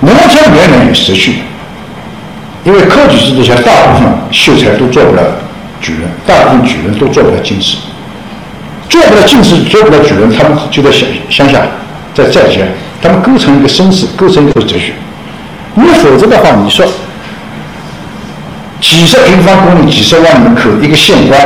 [0.00, 1.36] 农村原来有实训，
[2.64, 5.22] 因为科举制度下，大部分秀才都做不了
[5.80, 7.76] 举人，大部分举人都做不了进士。
[8.88, 11.60] 做不了进士，做不了举人，他们就在乡乡下，
[12.14, 12.60] 在在家，
[13.02, 14.92] 他们构成一个绅士，构成一个哲学。
[15.74, 16.86] 你否则的话，你说
[18.80, 21.40] 几十平方公里、几十万人口，一个县官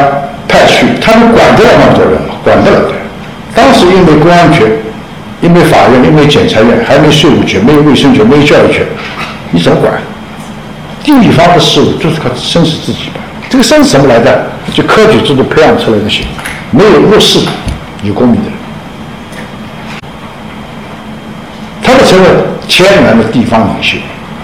[0.47, 2.35] 派去，他们管得了那么多人吗？
[2.45, 2.95] 管得了的。
[3.55, 4.63] 当时又没公安局，
[5.41, 8.83] 又没法院，又没检察院，还没税务局，没有卫生局，没有教育局，
[9.51, 9.93] 你怎么管？
[11.03, 13.23] 地方的事务就是靠绅士自己办。
[13.49, 14.47] 这个绅士什么来的？
[14.75, 16.23] 就科举制度培养出来的些。
[16.71, 17.41] 没有入仕、
[18.03, 18.59] 有功名的人，
[21.83, 22.29] 他们成为
[22.69, 23.97] 天然的地方领袖，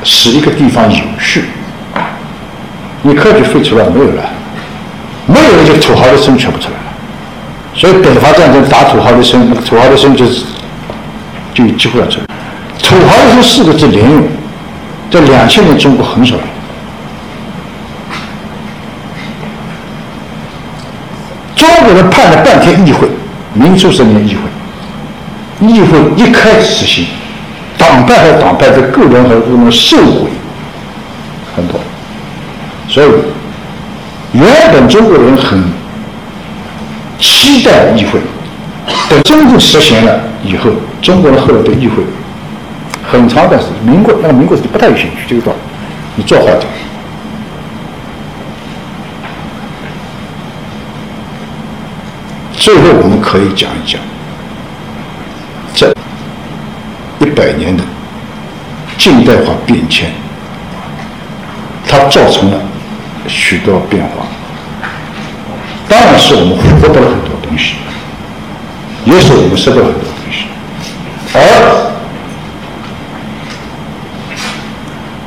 [0.03, 1.45] 使一个地方有序。
[3.03, 4.23] 你科举废除了，没有了，
[5.27, 6.85] 没有了，就土豪的生全部出来了。
[7.75, 10.45] 所以北伐战争打土豪的生，土豪的生就是
[11.53, 12.27] 就有机会要出来。
[12.83, 14.23] 土豪的生四个字连用，
[15.11, 16.37] 在两千年中国很少
[21.65, 23.09] 中国人盼了半天议会，
[23.55, 27.07] 民初十年议会，议会一开始实行，
[27.79, 30.29] 党派和党派的个人和个人受贿
[31.57, 31.81] 很多，
[32.87, 33.07] 所以
[34.35, 35.65] 原本中国人很
[37.19, 38.21] 期待议会，
[39.09, 40.71] 等真正实行了以后，
[41.01, 42.03] 中国人后来对议会
[43.11, 45.59] 很长的时间，民国那个民国时期不太有兴趣，这个道理，
[46.17, 46.67] 你做好点。
[52.65, 54.01] 最后，我们可以讲一讲
[55.75, 55.95] 这
[57.21, 57.85] 一百年的
[58.97, 60.11] 近代化变迁，
[61.87, 62.59] 它造成了
[63.29, 64.25] 许多变化。
[65.87, 67.75] 当然是我们获得了很多东西，
[69.05, 70.47] 也是我们失去了很多东西。
[71.35, 71.39] 而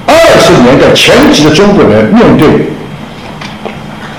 [0.07, 2.71] 二十年代前期的中国人面对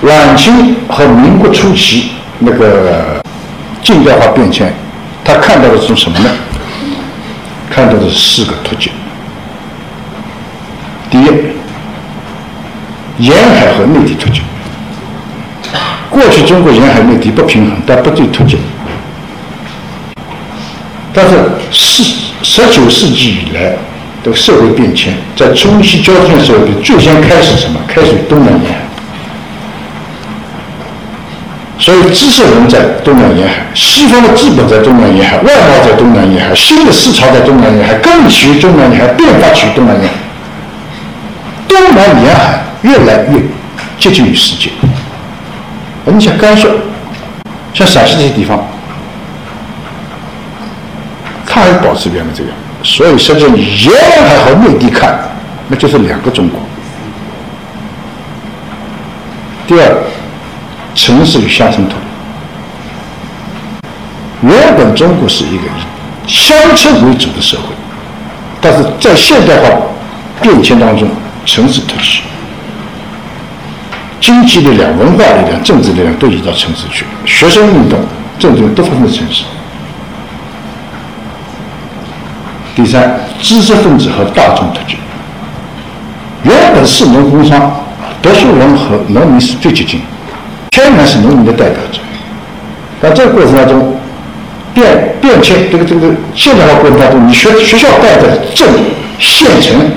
[0.02, 2.12] 晚清和民国初期。
[2.40, 3.20] 那个
[3.82, 4.72] 近代化变迁，
[5.24, 6.30] 他看到的是什么呢？
[7.70, 8.92] 看到的是四个途径。
[11.10, 11.24] 第一，
[13.18, 14.42] 沿海和内地途径。
[16.10, 18.58] 过去中国沿海内地不平衡，但不对途径。
[21.12, 21.36] 但是
[21.70, 22.02] 十
[22.42, 23.76] 十九世纪以来
[24.22, 27.80] 的社会变迁，在中西交替的时候，最先开始什么？
[27.86, 28.87] 开始东南沿海。
[31.88, 40.14] 所以知识人在东南沿海，西方的资本在东南沿海，外贸在东南沿海，新的思潮在东南沿海，更起于东南沿海，变化起于东南沿海。
[41.66, 43.40] 东南沿海越来越
[43.98, 44.70] 接近于世界。
[46.04, 46.68] 我们像甘肃、
[47.72, 48.62] 像陕西这些地方，
[51.46, 52.52] 它还保持原来这样。
[52.82, 53.94] 所以，甚至你沿
[54.26, 55.18] 海和内地看，
[55.68, 56.60] 那就是两个中国。
[59.66, 59.96] 第二，
[60.98, 61.96] 城市与乡村脱
[64.42, 64.48] 离。
[64.48, 65.68] 原本中国是一个以
[66.26, 67.62] 乡村为主的社会，
[68.60, 69.68] 但是在现代化
[70.42, 71.08] 变迁当中，
[71.46, 72.02] 城市脱离。
[74.20, 77.98] 经济力量、文化力量、政治力量都移到城市去，学生运动、
[78.38, 79.44] 政治都发生在城市。
[82.74, 84.98] 第三，知识分子和大众特权。
[86.42, 87.72] 原本是农工商，
[88.20, 90.06] 读书人和农民是最接近的，
[90.78, 91.98] 天然是农民的代表者。
[93.00, 93.96] 但这个过程当中，
[94.72, 98.68] 变变迁，这个这个现代化过程当中，你学学校带的镇、
[99.18, 99.90] 县城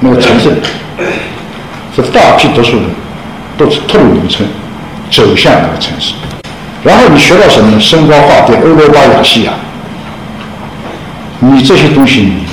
[0.00, 0.50] 那个城市，
[1.96, 2.84] 是大批读书人。
[3.58, 4.48] 都是脱离农村，
[5.10, 6.14] 走向那个城市，
[6.82, 7.78] 然后你学到什么呢？
[7.78, 9.52] 声光化电、欧罗巴、亚细亚，
[11.38, 12.46] 你这些东西你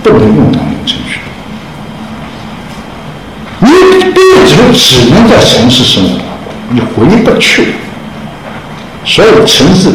[0.00, 1.18] 不能用到农村去，
[3.58, 3.66] 你
[4.12, 6.20] 毕业之后只能在城市生活，
[6.74, 7.74] 你回不去。
[9.04, 9.90] 所有城市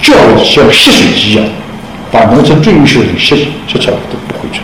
[0.00, 1.44] 教育像吸水机一样，
[2.10, 4.60] 把农村最优秀的人吸吸出来都不回去。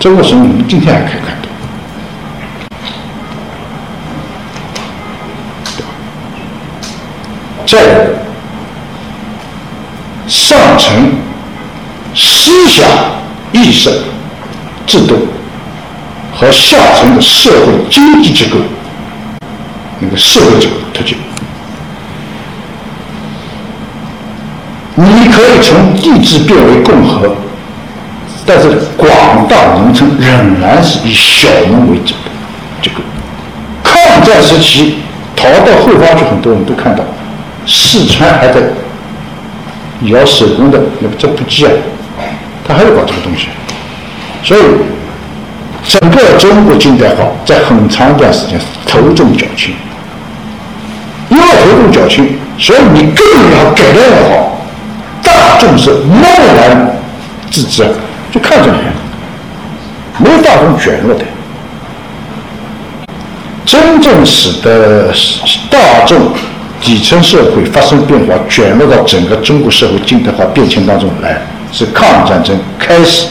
[0.00, 1.48] 这个是我们今天还可以看到。
[7.64, 8.06] 在
[10.26, 11.12] 上层
[12.14, 12.88] 思想
[13.52, 13.90] 意识
[14.86, 15.28] 制度
[16.32, 18.58] 和下层的社会经济结构，
[20.00, 21.16] 那个社会主义特区，
[24.94, 27.34] 你可以从帝制变为共和，
[28.44, 32.30] 但是广大农村仍然是以小农为主的
[32.82, 32.96] 这个。
[33.82, 34.98] 抗战时期
[35.34, 37.02] 逃到后方去，很多人都看到。
[37.66, 38.60] 四川还在
[40.02, 41.72] 摇手工的那个织布机啊，
[42.66, 43.48] 他还要搞这个东西，
[44.44, 44.60] 所以
[45.84, 49.74] 整个中国近代化在很长一段时间头重脚轻，
[51.28, 53.24] 因为头重脚轻，所以你更
[53.56, 54.60] 要改良的好，
[55.22, 56.22] 大众是默
[56.56, 56.96] 然
[57.50, 57.86] 自知，
[58.30, 61.24] 就看着你，没有大众卷入的，
[63.64, 65.12] 真正使得
[65.70, 66.30] 大众。
[66.78, 71.40] 底层社会发生变化，卷入到整个中国社会近代化变迁当中来，
[71.72, 73.28] 是抗日战争开始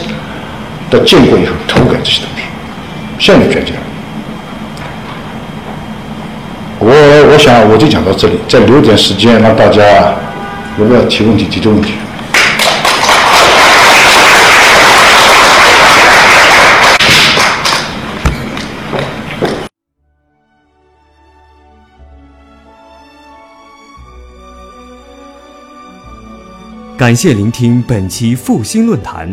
[0.90, 2.42] 的建国以后土改这些东西，
[3.20, 3.80] 现在卷进来。
[6.80, 6.90] 我
[7.36, 10.16] 我想我就讲到这里，再留点时间让大家
[10.78, 11.92] 如果要提问题，提出问题。
[26.96, 29.30] 感谢聆听本期复兴论坛。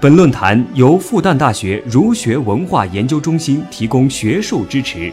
[0.00, 5.12] 本论坛由复旦大学儒学文化研究中心提供学术支持。